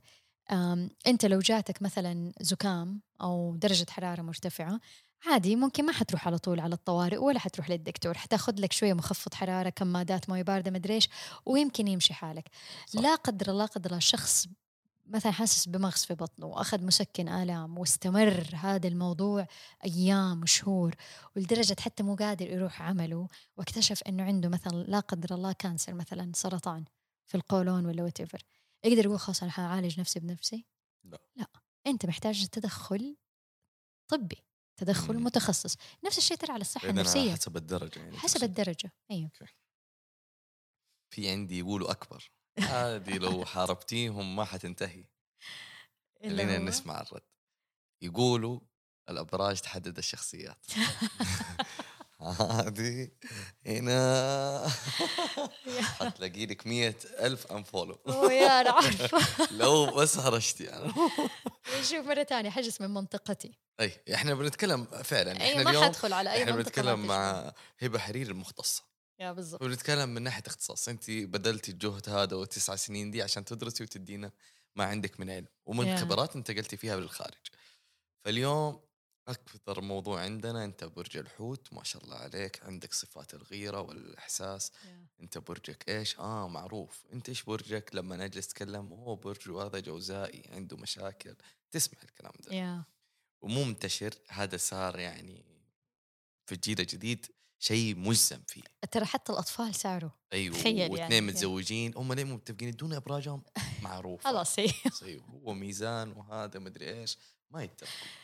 أنت 1.06 1.24
لو 1.24 1.38
جاتك 1.38 1.82
مثلا 1.82 2.32
زكام 2.40 3.00
أو 3.20 3.56
درجة 3.56 3.86
حرارة 3.90 4.22
مرتفعة 4.22 4.80
عادي 5.26 5.56
ممكن 5.56 5.86
ما 5.86 5.92
حتروح 5.92 6.26
على 6.26 6.38
طول 6.38 6.60
على 6.60 6.74
الطوارئ 6.74 7.16
ولا 7.16 7.38
حتروح 7.38 7.70
للدكتور 7.70 8.14
حتاخذ 8.18 8.60
لك 8.60 8.72
شوية 8.72 8.92
مخفض 8.92 9.34
حرارة 9.34 9.68
كمادات 9.68 10.28
موية 10.28 10.42
باردة 10.42 10.70
مدري 10.70 10.94
إيش 10.94 11.08
ويمكن 11.46 11.88
يمشي 11.88 12.14
حالك. 12.14 12.48
صح. 12.86 13.00
لا 13.00 13.14
قدر 13.14 13.50
الله 13.50 13.66
قدر 13.66 13.90
الله 13.90 13.98
شخص 13.98 14.48
مثلا 15.06 15.32
حاسس 15.32 15.68
بمغص 15.68 16.04
في 16.04 16.14
بطنه 16.14 16.46
وأخذ 16.46 16.84
مسكن 16.84 17.28
آلام 17.28 17.78
واستمر 17.78 18.50
هذا 18.54 18.88
الموضوع 18.88 19.46
أيام 19.84 20.42
وشهور 20.42 20.94
ولدرجة 21.36 21.76
حتى 21.80 22.02
مو 22.02 22.14
قادر 22.14 22.50
يروح 22.50 22.82
عمله 22.82 23.28
واكتشف 23.56 24.02
إنه 24.02 24.22
عنده 24.22 24.48
مثلا 24.48 24.72
لا 24.72 25.00
قدر 25.00 25.34
الله 25.34 25.52
كانسر 25.52 25.94
مثلا 25.94 26.32
سرطان 26.34 26.84
في 27.26 27.34
القولون 27.34 27.86
ولا 27.86 28.02
وات 28.02 28.20
يقدر 28.84 29.04
يقول 29.04 29.20
خلاص 29.20 29.42
أنا 29.42 29.52
حعالج 29.52 30.00
نفسي 30.00 30.20
بنفسي؟ 30.20 30.66
لا. 31.04 31.18
لا. 31.36 31.46
أنت 31.86 32.06
محتاج 32.06 32.46
تدخل 32.46 33.16
طبي. 34.08 34.51
تدخل 34.84 35.14
مم. 35.14 35.24
متخصص. 35.24 35.76
نفس 36.04 36.18
الشيء 36.18 36.36
ترى 36.36 36.52
على 36.52 36.60
الصحة 36.60 36.88
النفسية. 36.88 37.32
حسب 37.32 37.56
الدرجة 37.56 37.98
يعني 38.00 38.18
حسب 38.18 38.42
الدرجة 38.42 38.92
أيوه. 39.10 39.30
okay. 39.44 39.48
في 41.10 41.30
عندي 41.30 41.58
يقولوا 41.58 41.90
أكبر. 41.90 42.30
هذه 42.58 43.18
لو 43.18 43.44
حاربتيهم 43.52 44.36
ما 44.36 44.44
حتنتهي. 44.44 45.04
خلينا 46.22 46.58
نسمع 46.58 47.00
الرد. 47.00 47.22
يقولوا 48.02 48.60
الأبراج 49.08 49.60
تحدد 49.60 49.98
الشخصيات. 49.98 50.66
هذه 52.62 53.08
هنا. 53.66 54.68
حتلاقي 55.80 56.46
لك 56.46 56.66
مية 56.66 56.96
ألف 57.20 57.46
أنفولو 57.52 57.98
يا 58.30 58.60
أنا 58.60 58.70
عارفة 58.70 59.18
لو 59.60 59.86
بس 59.86 60.16
هرشتي 60.16 60.64
يعني 60.64 60.92
شوف 61.82 62.06
مرة 62.06 62.22
ثانية 62.22 62.50
حجز 62.50 62.76
من 62.80 62.90
منطقتي. 62.90 63.58
أي 63.80 64.00
إحنا 64.14 64.34
بنتكلم 64.34 64.84
فعلا. 64.84 65.32
إحنا 65.32 65.44
أي 65.44 65.64
ما 65.64 65.70
اليوم 65.70 65.84
حدخل 65.84 66.12
على 66.12 66.32
أي 66.32 66.42
إحنا 66.42 66.56
بنتكلم 66.56 67.06
مع 67.06 67.52
هبة 67.78 67.98
حرير 67.98 68.26
المختصة. 68.26 68.82
يا 69.18 69.32
بالضبط. 69.32 69.62
بنتكلم 69.62 70.08
من 70.08 70.22
ناحية 70.22 70.42
اختصاص. 70.46 70.88
أنت 70.88 71.10
بذلتي 71.10 71.70
الجهد 71.70 72.08
هذا 72.08 72.36
والتسع 72.36 72.76
سنين 72.76 73.10
دي 73.10 73.22
عشان 73.22 73.44
تدرسي 73.44 73.82
وتدينا 73.84 74.30
ما 74.76 74.84
عندك 74.84 75.20
من 75.20 75.30
علم. 75.30 75.46
ومن 75.66 75.96
خبرات 75.96 76.36
انتقلتي 76.36 76.76
فيها 76.76 76.96
للخارج 76.96 77.46
فاليوم 78.24 78.80
أكثر 79.28 79.80
موضوع 79.80 80.20
عندنا 80.20 80.64
أنت 80.64 80.84
برج 80.84 81.16
الحوت 81.16 81.72
ما 81.72 81.84
شاء 81.84 82.04
الله 82.04 82.16
عليك 82.16 82.62
عندك 82.62 82.92
صفات 82.92 83.34
الغيرة 83.34 83.80
والإحساس. 83.80 84.70
yeah. 84.70 85.20
أنت 85.22 85.38
برجك 85.38 85.88
إيش؟ 85.88 86.18
آه 86.18 86.48
معروف. 86.48 87.04
أنت 87.12 87.28
إيش 87.28 87.42
برجك؟ 87.42 87.90
لما 87.94 88.16
نجلس 88.16 88.46
نتكلم 88.46 88.92
هو 88.92 89.16
برج 89.16 89.50
وهذا 89.50 89.80
جوزائي 89.80 90.42
عنده 90.52 90.76
مشاكل. 90.76 91.36
تسمع 91.70 91.98
الكلام 92.02 92.32
ده. 92.40 92.50
yeah. 92.50 92.84
ومو 93.40 93.64
منتشر 93.64 94.14
هذا 94.28 94.56
صار 94.56 94.98
يعني 94.98 95.44
في 96.46 96.54
الجيل 96.54 96.80
الجديد 96.80 97.26
شيء 97.58 97.96
مجزم 97.96 98.42
فيه. 98.48 98.62
ترى 98.90 99.04
حتى 99.04 99.32
الأطفال 99.32 99.74
صاروا 99.74 100.10
أيوه 100.32 100.56
واثنين 100.56 100.78
يعني. 100.98 101.20
متزوجين. 101.20 101.92
هم 101.96 102.12
ليه 102.12 102.24
متفقين؟ 102.24 102.68
يدون 102.68 102.92
إبراجهم؟ 102.92 103.42
معروف 103.82 104.24
خلاص 104.26 104.56
هو 105.44 105.54
ميزان 105.54 106.12
وهذا 106.12 106.58
مدري 106.58 107.00
إيش. 107.00 107.18
ما 107.50 107.62
يتفقوا 107.62 108.21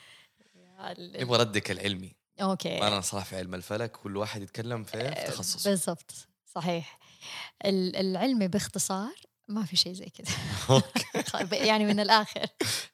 نبغى 0.99 1.39
ردك 1.39 1.71
العلمي. 1.71 2.17
أوكي. 2.41 2.83
أنا 2.83 3.01
صراحة 3.01 3.25
في 3.25 3.37
علم 3.37 3.55
الفلك 3.55 3.91
كل 3.91 4.17
واحد 4.17 4.43
يتكلم 4.43 4.85
في 4.85 4.97
أه، 4.97 5.27
تخصصه. 5.27 5.71
بالضبط. 5.71 6.29
صحيح. 6.55 6.99
العلمي 7.65 8.49
باختصار 8.49 9.15
ما 9.49 9.65
في 9.65 9.77
شيء 9.77 9.93
زي 9.93 10.07
كذا. 10.07 10.35
يعني 11.69 11.85
من 11.85 12.01
الآخر. 12.01 12.47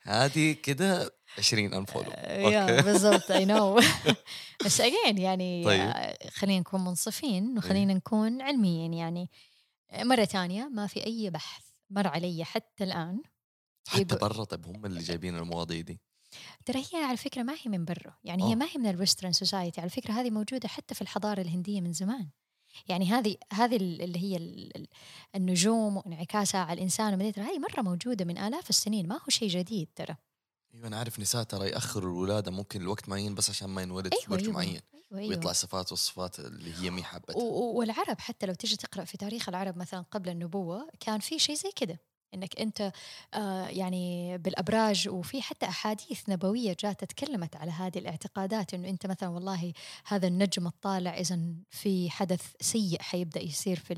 هذه 0.02 0.52
كذا 0.52 1.10
20 1.38 1.74
انفولو 1.74 2.10
يا 2.50 2.80
بالضبط 2.80 3.30
I 3.30 3.44
know 3.44 3.80
بس 4.64 4.80
again 4.80 5.18
يعني 5.18 5.64
طيب. 5.64 5.92
خلينا 6.30 6.60
نكون 6.60 6.84
منصفين 6.84 7.58
وخلينا 7.58 7.92
إيه. 7.92 7.96
نكون 7.98 8.42
علميين 8.42 8.94
يعني. 8.94 9.30
مرة 9.92 10.24
ثانية 10.24 10.68
ما 10.68 10.86
في 10.86 11.06
أي 11.06 11.30
بحث 11.30 11.62
مر 11.90 12.06
علي 12.06 12.44
حتى 12.44 12.84
الآن؟ 12.84 13.22
حتى 13.88 14.04
برا؟ 14.04 14.44
طيب 14.44 14.66
هم 14.66 14.86
اللي 14.86 15.00
جايبين 15.00 15.36
المواضيع 15.36 15.80
دي. 15.80 16.00
ترى 16.66 16.84
هي 16.92 17.04
على 17.04 17.16
فكرة 17.16 17.42
ما 17.42 17.52
هي 17.52 17.70
من 17.70 17.84
برا 17.84 18.14
يعني 18.24 18.42
أوه. 18.42 18.50
هي 18.50 18.56
ما 18.56 18.66
هي 18.66 18.78
من 18.78 18.86
ال 18.86 18.92
western 18.92 19.32
society 19.32 19.80
على 19.80 19.90
فكرة 19.90 20.12
هذه 20.12 20.30
موجودة 20.30 20.68
حتى 20.68 20.94
في 20.94 21.02
الحضارة 21.02 21.40
الهندية 21.40 21.80
من 21.80 21.92
زمان 21.92 22.28
يعني 22.88 23.06
هذه 23.06 23.36
هذه 23.52 23.76
اللي 23.76 24.18
هي 24.18 24.36
النجوم 25.34 25.96
وانعكاسها 25.96 26.60
على 26.60 26.72
الإنسان 26.72 27.22
هذه 27.22 27.58
مرة 27.58 27.82
موجودة 27.82 28.24
من 28.24 28.38
آلاف 28.38 28.70
السنين 28.70 29.08
ما 29.08 29.14
هو 29.14 29.28
شيء 29.28 29.48
جديد 29.48 29.88
ترى 29.96 30.16
أيوه 30.74 30.86
أنا 30.86 30.98
عارف 30.98 31.20
نساء 31.20 31.42
ترى 31.42 31.68
يأخروا 31.68 32.12
الولادة 32.12 32.50
ممكن 32.50 32.82
لوقت 32.82 33.08
معين 33.08 33.34
بس 33.34 33.50
عشان 33.50 33.68
ما 33.68 33.82
ينولد 33.82 34.14
أيوة 34.14 34.26
برج 34.28 34.42
أيوة 34.42 34.52
معين 34.54 34.80
أيوة 34.94 35.22
أيوة. 35.22 35.28
ويطلع 35.28 35.52
صفات 35.52 35.92
والصفات 35.92 36.40
اللي 36.40 36.74
هي 36.74 36.90
مي 36.90 37.02
حابتها 37.02 37.36
والعرب 37.42 38.20
حتى 38.20 38.46
لو 38.46 38.54
تيجي 38.54 38.76
تقرأ 38.76 39.04
في 39.04 39.16
تاريخ 39.16 39.48
العرب 39.48 39.76
مثلا 39.76 40.00
قبل 40.00 40.28
النبوة 40.28 40.88
كان 41.00 41.20
في 41.20 41.38
شيء 41.38 41.56
زي 41.56 41.70
كده 41.76 42.00
إنك 42.34 42.60
أنت 42.60 42.92
آه 43.34 43.66
يعني 43.66 44.38
بالأبراج 44.38 45.08
وفي 45.08 45.42
حتى 45.42 45.66
أحاديث 45.66 46.28
نبوية 46.28 46.76
جاءت 46.80 47.04
تكلمت 47.04 47.56
على 47.56 47.70
هذه 47.70 47.98
الاعتقادات 47.98 48.74
إنه 48.74 48.88
أنت 48.88 49.06
مثلا 49.06 49.28
والله 49.28 49.72
هذا 50.06 50.26
النجم 50.26 50.66
الطالع 50.66 51.18
اذا 51.18 51.40
في 51.70 52.10
حدث 52.10 52.42
سيء 52.60 53.02
حيبدأ 53.02 53.42
يصير 53.42 53.78
في 53.78 53.94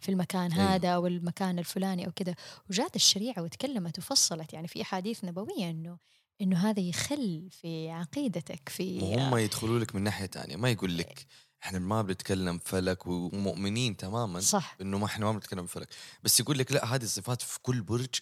في 0.00 0.08
المكان 0.08 0.52
أيوة. 0.52 0.74
هذا 0.74 0.88
أو 0.88 1.06
المكان 1.06 1.58
الفلاني 1.58 2.06
أو 2.06 2.12
كده 2.12 2.36
وجات 2.70 2.96
الشريعة 2.96 3.42
وتكلمت 3.42 3.98
وفصلت 3.98 4.52
يعني 4.52 4.68
في 4.68 4.82
أحاديث 4.82 5.24
نبوية 5.24 5.70
إنه 5.70 5.98
إنه 6.40 6.70
هذا 6.70 6.80
يخل 6.80 7.48
في 7.50 7.90
عقيدتك 7.90 8.68
في 8.68 8.98
وهم 9.02 9.36
يدخلوا 9.36 9.78
لك 9.78 9.94
من 9.94 10.02
ناحية 10.02 10.26
ثانية 10.26 10.56
ما 10.56 10.70
يقول 10.70 10.98
لك 10.98 11.26
إحنا 11.64 11.78
ما 11.78 12.02
بنتكلم 12.02 12.58
فلك 12.58 13.06
ومؤمنين 13.06 13.96
تماما 13.96 14.40
صح. 14.40 14.76
إنه 14.80 14.98
ما 14.98 15.06
إحنا 15.06 15.26
ما 15.26 15.32
بنتكلم 15.32 15.66
فلك. 15.66 15.88
بس 16.22 16.40
يقول 16.40 16.58
لك 16.58 16.72
لا 16.72 16.94
هذه 16.94 17.02
الصفات 17.02 17.42
في 17.42 17.58
كل 17.62 17.82
برج 17.82 18.14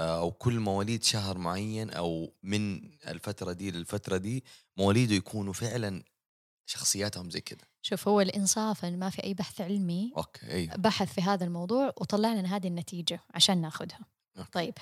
آه، 0.00 0.18
أو 0.18 0.30
كل 0.32 0.60
مواليد 0.60 1.04
شهر 1.04 1.38
معين 1.38 1.90
أو 1.90 2.32
من 2.42 2.84
الفترة 3.08 3.52
دي 3.52 3.70
للفترة 3.70 4.16
دي 4.16 4.44
مواليده 4.76 5.14
يكونوا 5.14 5.52
فعلا 5.52 6.02
شخصياتهم 6.66 7.30
زي 7.30 7.40
كده. 7.40 7.68
شوف 7.82 8.08
هو 8.08 8.20
الإنصاف 8.20 8.84
إن 8.84 8.98
ما 8.98 9.10
في 9.10 9.24
أي 9.24 9.34
بحث 9.34 9.60
علمي 9.60 10.12
okay 10.16 10.66
بحث 10.66 11.14
في 11.14 11.22
هذا 11.22 11.44
الموضوع 11.44 11.86
وطلع 11.86 12.32
لنا 12.32 12.56
هذه 12.56 12.66
النتيجة 12.68 13.20
عشان 13.34 13.60
ناخذها 13.60 13.98
okay. 14.38 14.50
طيب 14.52 14.74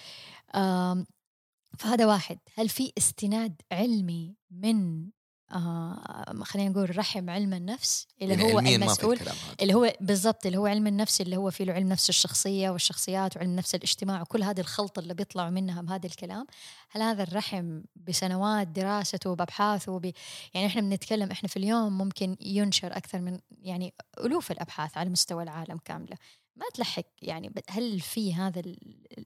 فهذا 1.79 2.07
واحد. 2.07 2.39
هل 2.55 2.69
في 2.69 2.93
استناد 2.99 3.63
علمي 3.73 4.37
من 4.51 5.09
آه 5.53 6.43
خلينا 6.43 6.71
نقول 6.71 6.99
رحم 6.99 7.31
علم 7.31 7.55
النفس 7.55 8.07
اللي 8.23 8.35
يعني 8.35 8.55
هو 8.55 8.59
المسؤول 8.59 9.19
اللي 9.63 9.75
هو 9.75 9.93
بالضبط 10.01 10.47
اللي 10.47 10.59
هو 10.59 10.67
علم 10.67 10.87
النفس 10.87 11.21
اللي 11.21 11.37
هو 11.37 11.51
فيه 11.51 11.65
له 11.65 11.73
علم 11.73 11.89
نفس 11.89 12.09
الشخصية 12.09 12.71
والشخصيات 12.71 13.37
وعلم 13.37 13.57
نفس 13.57 13.75
الاجتماع 13.75 14.23
وكل 14.23 14.43
هذه 14.43 14.61
الخلطة 14.61 15.01
اللي 15.01 15.15
بيطلعوا 15.15 15.51
منها 15.51 15.83
بهذا 15.83 16.07
الكلام. 16.07 16.47
هل 16.91 17.03
هذا 17.03 17.23
الرحم 17.23 17.81
بسنوات 17.97 18.69
دراسته 18.69 19.31
وبأبحاثه 19.31 19.93
وب... 19.93 20.13
يعني 20.55 20.67
إحنا 20.67 20.81
بنتكلم 20.81 21.31
إحنا 21.31 21.49
في 21.49 21.57
اليوم 21.57 21.99
ممكن 21.99 22.37
ينشر 22.41 22.97
أكثر 22.97 23.21
من 23.21 23.39
يعني 23.63 23.95
ألوف 24.25 24.51
الأبحاث 24.51 24.99
على 24.99 25.11
مستوى 25.11 25.43
العالم 25.43 25.79
كاملة. 25.85 26.17
ما 26.57 26.67
تلحق 26.75 27.05
يعني 27.23 27.53
هل 27.69 28.01
في 28.01 28.35
هذا 28.35 28.63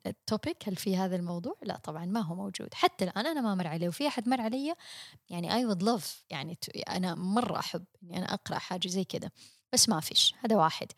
التوبيك 0.07 0.69
هل 0.69 0.77
في 0.77 0.97
هذا 0.97 1.17
الموضوع؟ 1.17 1.57
لا 1.63 1.77
طبعا 1.77 2.05
ما 2.05 2.21
هو 2.21 2.35
موجود. 2.35 2.75
حتى 2.75 3.05
الآن 3.05 3.27
أنا 3.27 3.41
ما 3.41 3.55
مر 3.55 3.67
علي 3.67 3.89
وفي 3.89 4.09
أحد 4.09 4.29
مر 4.29 4.41
علي 4.41 4.75
يعني 5.31 5.51
I 5.51 5.75
would 5.75 5.83
love 5.83 6.05
يعني 6.31 6.55
ت- 6.55 6.69
أنا 6.89 7.15
مرة 7.15 7.59
أحب 7.59 7.85
إني 8.03 8.19
أنا 8.19 8.35
أقرأ 8.35 8.59
حاجة 8.59 8.89
زي 8.89 9.05
كده 9.05 9.33
بس 9.73 9.89
ما 9.89 10.01
فيش 10.01 10.35
هذا 10.45 10.57
واحد. 10.57 10.93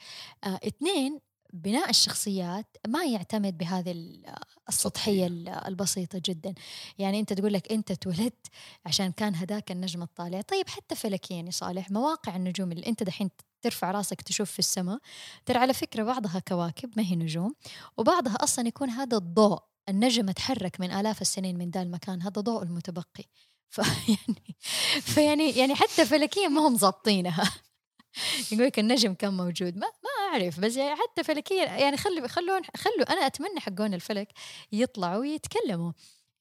آه 0.45 0.61
اثنين 0.67 1.21
بناء 1.53 1.91
الشخصيات 1.91 2.77
ما 2.89 3.05
يعتمد 3.05 3.59
بهذه 3.59 3.91
ال- 3.93 4.35
السطحية 4.69 5.27
ال- 5.27 5.49
البسيطة 5.49 6.23
جدا. 6.25 6.55
يعني 6.99 7.21
أنت 7.21 7.33
تقول 7.33 7.53
لك 7.53 7.73
أنت 7.73 7.91
اتولدت 7.91 8.47
عشان 8.87 9.13
كان 9.13 9.35
هداك 9.35 9.71
النجم 9.73 10.03
الطالع. 10.03 10.41
طيب 10.41 10.69
حتى 10.69 10.95
فلكيا 10.95 11.43
يا 11.43 11.51
صالح 11.51 11.91
مواقع 11.91 12.37
النجوم 12.37 12.73
اللي 12.73 12.87
أنت 12.87 13.03
دحين 13.03 13.31
ترفع 13.63 13.91
راسك 13.91 14.23
تشوف 14.23 14.51
في 14.51 14.59
السماء 14.59 14.99
ترى 15.47 15.59
على 15.59 15.73
فكرة 15.75 16.03
بعضها 16.03 16.39
كواكب 16.39 16.91
ما 16.97 17.03
هي 17.03 17.17
نجوم 17.17 17.55
وبعضها 17.97 18.35
أصلا 18.35 18.69
يكون 18.69 18.91
هذا 18.91 19.17
الضوء 19.17 19.59
النجم 19.89 20.31
تحرك 20.31 20.81
من 20.81 20.91
آلاف 20.93 21.23
السنين 21.23 21.59
من 21.59 21.71
ذا 21.71 21.83
المكان 21.83 22.23
هذا 22.23 22.41
ضوء 22.41 22.63
المتبقي. 22.63 23.25
فيعني 23.77 24.19
فيعني 25.03 25.51
يعني 25.51 25.75
حتى 25.75 26.07
فلكيا 26.07 26.49
ما 26.49 26.61
هم 26.69 26.77
ضابطينها 26.77 27.53
يقول 28.53 28.67
لك 28.67 28.79
النجم 28.79 29.15
كان 29.15 29.35
موجود 29.35 29.77
ما 29.77 29.87
ما 29.87 30.33
أعرف 30.33 30.61
بس 30.61 30.77
يعني 30.77 30.97
حتى 30.97 31.25
فلكيا 31.25 31.65
يعني 31.65 31.97
خلوا 31.97 32.29
خلون 32.29 32.63
خلوا 32.77 33.13
أنا 33.13 33.27
أتمنى 33.27 33.61
حقون 33.61 33.95
الفلك 33.95 34.29
يطلعوا 34.73 35.21
ويتكلموا 35.21 35.93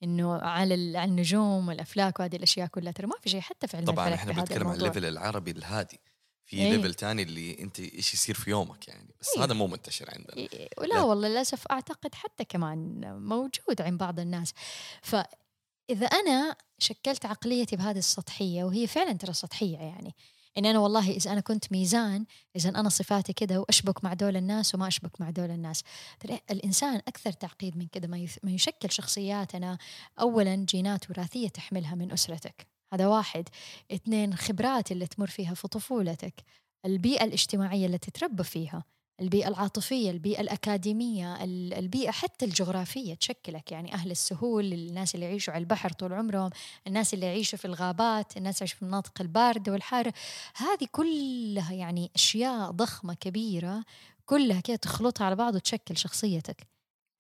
إنه 0.04 0.34
على 0.36 0.98
على 0.98 1.10
النجوم 1.10 1.68
والأفلاك 1.68 2.20
وهذه 2.20 2.36
الأشياء 2.36 2.68
كلها 2.68 2.92
ترى 2.92 3.08
ما 3.08 3.16
في 3.22 3.30
شيء 3.30 3.42
حتى 3.42 3.68
في 3.68 3.78
علم 3.78 3.86
طبعا 3.86 4.14
إحنا 4.14 4.34
بنتكلم 4.34 4.68
عن. 4.68 4.76
ال 4.76 4.81
level 4.81 5.06
العربي 5.06 5.52
الهادي 5.52 6.00
في 6.46 6.58
إيه. 6.58 6.72
level 6.76 6.94
تاني 6.94 7.24
اللي 7.24 7.60
أنت 7.60 7.80
إيش 7.80 8.14
يصير 8.14 8.36
في 8.36 8.50
يومك 8.50 8.88
يعني 8.88 9.16
بس 9.22 9.30
إيه. 9.38 9.44
هذا 9.44 9.54
مو 9.54 9.68
منتشر 9.68 10.10
عندنا 10.10 10.38
إيه، 10.38 10.70
ولا 10.78 10.94
لا. 10.94 11.02
والله 11.02 11.28
للأسف 11.28 11.68
أعتقد 11.68 12.16
حتى 12.16 12.46
كمان 12.46 13.02
موجود 13.20 13.82
عند 13.82 14.00
بعض 14.00 14.20
الناس 14.20 14.54
فاذا 15.02 16.06
أنا 16.06 16.56
شكلت 16.80 17.26
عقليتي 17.26 17.76
بهذه 17.76 17.98
السطحية 17.98 18.64
وهي 18.64 18.88
فعلا 18.88 19.14
ترى 19.14 19.34
سطحية 19.34 19.78
يعني 19.78 20.16
إن 20.58 20.66
أنا 20.66 20.80
والله 20.80 21.12
إذا 21.12 21.32
أنا 21.32 21.42
كنت 21.42 21.72
ميزان 21.72 22.26
إذا 22.56 22.70
أنا 22.70 22.90
صفاتي 22.90 23.34
كده 23.34 23.60
وأشبك 23.60 24.04
مع 24.04 24.14
دول 24.14 24.38
الناس 24.38 24.76
وما 24.76 24.88
أشبك 24.88 25.22
مع 25.22 25.30
دول 25.30 25.52
الناس. 25.52 25.84
ترى 26.20 26.40
الإنسان 26.52 26.96
أكثر 26.96 27.32
تعقيد 27.32 27.78
من 27.78 27.88
كده 27.88 28.08
ما 28.44 28.52
يشكل 28.52 28.92
شخصياتنا 28.92 29.78
اولا 30.20 30.56
جينات 30.56 31.10
وراثية 31.10 31.48
تحملها 31.48 31.96
من 31.96 32.12
أسرتك. 32.12 32.68
هذا 32.94 33.08
واحد. 33.08 33.50
اثنين 33.92 34.36
خبرات 34.36 34.92
اللي 34.92 35.08
تمر 35.08 35.28
فيها 35.28 35.54
في 35.54 35.68
طفولتك 35.68 36.44
البيئة 36.86 37.24
الاجتماعية 37.24 37.86
اللي 37.86 37.98
تتربى 37.98 38.44
فيها. 38.44 38.84
البيئة 39.22 39.48
العاطفية 39.48 40.12
البيئة 40.12 40.42
الأكاديمية 40.42 41.44
ال- 41.44 41.74
البيئة 41.74 42.12
حتى 42.12 42.46
الجغرافية 42.46 43.14
تشكلك. 43.14 43.72
يعني 43.72 43.94
أهل 43.94 44.12
السهول 44.12 44.74
الناس 44.74 45.16
اللي 45.16 45.26
يعيشوا 45.26 45.54
على 45.54 45.62
البحر 45.62 45.92
طول 45.92 46.14
عمرهم 46.14 46.50
الناس 46.88 47.14
اللي 47.14 47.26
يعيشوا 47.26 47.58
في 47.58 47.66
الغابات 47.66 48.38
الناس 48.38 48.56
اللي 48.56 48.62
يعيشوا 48.62 48.76
في 48.78 48.82
المناطق 48.82 49.22
الباردة 49.22 49.72
والحارة. 49.72 50.14
هذه 50.56 50.88
كلها 50.92 51.74
يعني 51.74 52.12
أشياء 52.16 52.72
ضخمة 52.72 53.14
كبيرة 53.14 53.84
كلها 54.26 54.62
كده 54.62 54.76
تخلطها 54.76 55.26
على 55.26 55.36
بعض 55.36 55.56
وتشكل 55.56 55.98
شخصيتك. 55.98 56.68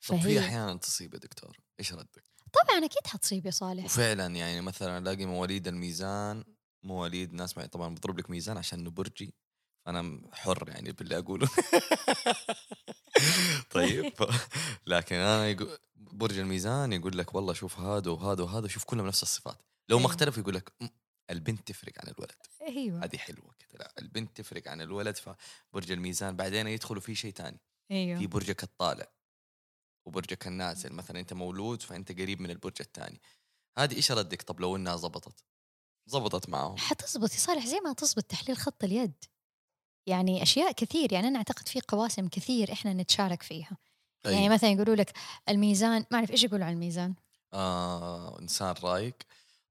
طب 0.07 0.15
في 0.15 0.21
فهي 0.23 0.39
أحيانا 0.39 0.73
تصيب 0.77 1.13
يا 1.13 1.19
دكتور؟ 1.19 1.57
إيش 1.79 1.93
ردك؟ 1.93 2.23
طبعا 2.53 2.85
أكيد 2.85 3.07
حتصيب 3.07 3.45
يا 3.45 3.51
صالح. 3.51 3.85
وفعلا 3.85 4.35
يعني 4.35 4.61
مثلا 4.61 4.97
ألاقي 4.97 5.25
مواليد 5.25 5.67
الميزان 5.67 6.43
مواليد 6.83 7.33
ناس 7.33 7.57
معي 7.57 7.67
طبعا 7.67 7.95
بضرب 7.95 8.19
لك 8.19 8.29
ميزان 8.29 8.57
عشان 8.57 8.89
برجي 8.89 9.33
فانا 9.85 10.21
حر 10.33 10.69
يعني 10.69 10.91
باللي 10.91 11.17
أقوله. 11.17 11.49
طيب. 13.71 14.13
لكن 14.87 15.15
أنا 15.15 15.47
يقول 15.49 15.77
برج 15.95 16.37
الميزان 16.39 16.93
يقول 16.93 17.17
لك 17.17 17.35
والله 17.35 17.53
شوف 17.53 17.79
هذا 17.79 18.11
وهذا 18.11 18.43
وهذا 18.43 18.67
شوف 18.67 18.83
كلهم 18.83 19.07
نفس 19.07 19.23
الصفات. 19.23 19.57
لو 19.89 19.97
ما 19.97 20.01
أيوة. 20.03 20.11
اختلف 20.13 20.37
يقول 20.37 20.55
لك 20.55 20.71
"م، 20.81 20.87
البنت 21.29 21.67
تفرق 21.67 21.93
عن 21.99 22.07
الولد. 22.17 22.35
أيوه. 22.61 23.03
هذه 23.03 23.17
حلوة 23.17 23.53
كذا. 23.59 23.79
لا 23.79 23.93
البنت 23.99 24.37
تفرق 24.41 24.67
عن 24.67 24.81
الولد 24.81 25.17
فبرج 25.17 25.91
الميزان 25.91 26.35
بعدين 26.35 26.67
يدخلوا 26.67 27.01
في 27.01 27.15
شيء 27.15 27.31
ثاني 27.33 27.59
في 27.87 27.93
أيوه 27.95 28.27
برجك 28.27 28.63
الطالع 28.63 29.07
وبرجك 30.05 30.47
النازل. 30.47 30.93
مثلا 30.93 31.19
أنت 31.19 31.33
مولود 31.33 31.81
فأنت 31.81 32.11
قريب 32.11 32.41
من 32.41 32.51
البرج 32.51 32.77
الثاني 32.79 33.21
هذه 33.77 33.95
إيش 33.95 34.11
ردك 34.11 34.41
طب 34.41 34.59
لو 34.61 34.75
إنها 34.75 34.95
زبطت؟ 34.95 35.43
زبطت 36.07 36.49
معهم. 36.49 36.77
حتزبط 36.77 37.33
يا 37.33 37.37
صالح 37.37 37.65
زي 37.65 37.79
ما 37.79 37.93
تزبط 37.93 38.23
تحليل 38.23 38.57
خط 38.57 38.83
اليد. 38.83 39.13
يعني 40.07 40.43
أشياء 40.43 40.71
كثير 40.71 41.13
يعني 41.13 41.27
أنا 41.27 41.37
أعتقد 41.37 41.67
في 41.67 41.81
قواسم 41.87 42.27
كثير 42.27 42.71
إحنا 42.73 42.93
نتشارك 42.93 43.43
فيها 43.43 43.77
يعني 44.25 44.43
أي. 44.43 44.49
مثلا 44.49 44.69
يقولوا 44.69 44.95
لك 44.95 45.13
الميزان 45.49 46.05
ما 46.11 46.17
أعرف 46.17 46.31
إيش 46.31 46.43
يقولوا 46.43 46.65
عن 46.65 46.73
الميزان 46.73 47.15
آه 47.53 48.39
إنسان 48.39 48.75
رايق 48.83 49.15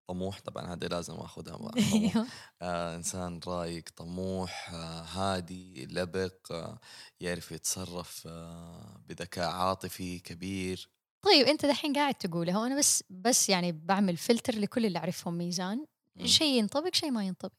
طموح 0.06 0.40
طبعا 0.40 0.72
هذا 0.72 0.88
لازم 0.88 1.14
أخذها. 1.14 1.70
أيوه 1.94 2.26
آه 2.62 2.96
إنسان 2.96 3.40
رايق 3.46 3.84
طموح 3.96 4.70
آه 4.74 5.02
هادي 5.02 5.86
لبق 5.86 6.52
آه 6.52 6.78
يعرف 7.20 7.52
يتصرف 7.52 8.22
آه 8.26 9.00
بذكاء 9.08 9.50
عاطفي 9.50 10.18
كبير 10.18 10.88
طيب 11.22 11.46
أنت 11.46 11.66
دحين 11.66 11.92
قاعد 11.92 12.14
تقولها 12.14 12.58
وأنا 12.58 12.78
بس 12.78 13.04
بس 13.10 13.48
يعني 13.48 13.72
بعمل 13.72 14.16
فلتر 14.16 14.58
لكل 14.58 14.86
اللي 14.86 14.98
أعرفهم 14.98 15.34
ميزان. 15.38 15.86
شيء 16.24 16.58
ينطبق 16.58 16.94
شيء 16.94 17.10
ما 17.10 17.24
ينطبق 17.24 17.52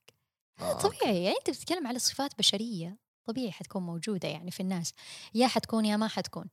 آه. 0.59 0.73
طبيعي 0.73 1.23
يعني 1.23 1.37
أنت 1.37 1.49
بتتكلم 1.49 1.87
على 1.87 1.99
صفات 1.99 2.37
بشرية 2.37 2.97
طبيعي 3.25 3.51
حتكون 3.51 3.83
موجودة 3.83 4.27
يعني 4.27 4.51
في 4.51 4.59
الناس 4.59 4.93
يا 5.33 5.47
حتكون 5.47 5.85
يا 5.85 5.97
ما 5.97 6.07
حتكون. 6.07 6.49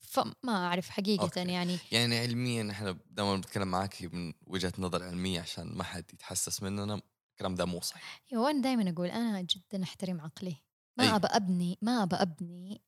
فما 0.00 0.34
أعرف 0.66 0.88
حقيقة 0.88 1.22
أوكي. 1.22 1.52
يعني. 1.52 1.78
يعني 1.92 2.18
علميا 2.18 2.70
إحنا 2.70 2.98
دائما 3.10 3.34
بنتكلم 3.36 3.68
معك 3.68 4.02
من 4.12 4.32
وجهة 4.46 4.72
نظر 4.78 5.02
علمية 5.02 5.40
عشان 5.40 5.76
ما 5.76 5.84
حد 5.84 6.04
يتحسس 6.12 6.62
مننا 6.62 7.00
الكلام 7.32 7.54
ده 7.54 7.64
مو 7.64 7.80
صحيح. 7.80 8.22
أيوه 8.32 8.44
وأنا 8.44 8.62
دائما 8.62 8.90
أقول 8.90 9.08
أنا 9.08 9.40
جدا 9.40 9.82
أحترم 9.82 10.20
عقلي. 10.20 10.56
ما 10.98 11.04
أي. 11.04 11.16
ابى 11.16 11.26
ابني 11.26 11.78
ما 11.82 12.02
ابى 12.02 12.16
ابني 12.16 12.82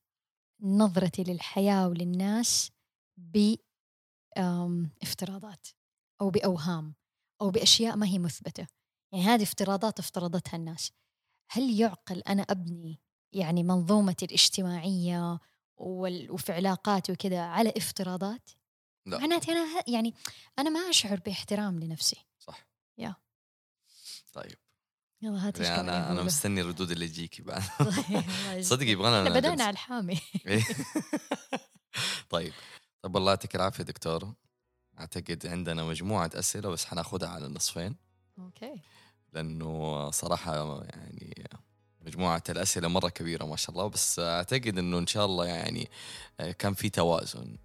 نظرتي 0.61 1.25
للحياة 1.25 1.89
وللناس 1.89 2.71
ب 3.17 3.55
افتراضات 5.03 5.67
أو 6.21 6.31
بأوهام 6.31 6.95
أو 7.41 7.51
بأشياء 7.51 7.97
ما 7.97 8.07
هي 8.07 8.19
مثبتة. 8.19 8.67
يعني 9.13 9.25
هذه 9.25 9.43
افتراضات 9.43 9.99
افترضتها 9.99 10.57
الناس 10.57 10.93
هل 11.51 11.81
يعقل 11.81 12.21
أنا 12.21 12.43
أبني 12.43 13.01
يعني 13.33 13.63
منظومتي 13.63 14.25
الاجتماعية 14.25 15.41
وال- 15.77 16.31
وفي 16.31 16.53
علاقاتي 16.53 17.13
وكذا 17.13 17.41
على 17.41 17.73
افتراضات 17.77 18.51
لا 19.07 19.19
معناتي 19.19 19.53
أنا 19.53 19.61
ه- 19.81 19.85
يعني 19.91 20.15
أنا 20.59 20.71
ما 20.71 20.81
أشعر 20.81 21.21
باحترام 21.21 21.81
لنفسي 21.81 22.17
صح 22.39 22.67
يا. 22.99 23.15
طيب 24.33 24.57
يلا 25.23 25.49
هات 25.49 25.61
يعني 25.61 25.81
أنا 25.81 26.11
أنا. 26.11 26.23
مستني 26.23 26.61
الردود 26.61 26.91
اللي 26.91 27.09
تجيكي 27.09 27.43
بعد 27.43 27.63
يجزاك. 28.11 28.61
صدق 28.61 28.87
يبغانا 28.87 29.31
نجلس. 29.31 29.61
على 29.61 29.71
الحامي. 29.71 30.21
طيب 32.31 32.53
طيب 33.03 33.17
الله 33.17 33.31
يعطيك 33.33 33.57
العافية 33.57 33.85
دكتور 33.85 34.35
أعتقد 35.01 35.47
عندنا 35.47 35.85
مجموعة 35.85 36.31
أسئلة 36.35 36.69
بس 36.69 36.85
حناخدها 36.85 37.29
على 37.29 37.47
النصفين 37.47 37.97
أوكي. 38.43 38.75
لأنه 39.33 40.11
صراحة 40.11 40.83
يعني 40.85 41.51
مجموعة 42.07 42.43
الأسئلة 42.49 42.89
مرة 42.89 43.09
كبيرة 43.09 43.45
ما 43.45 43.57
شاء 43.57 43.71
الله 43.71 43.87
بس 43.87 44.19
أعتقد 44.19 44.79
إنه 44.79 44.99
إن 44.99 45.07
شاء 45.07 45.27
الله 45.27 45.47
يعني 45.47 45.91
كان 46.59 46.75
في 46.75 46.91
توازن. 46.91 47.57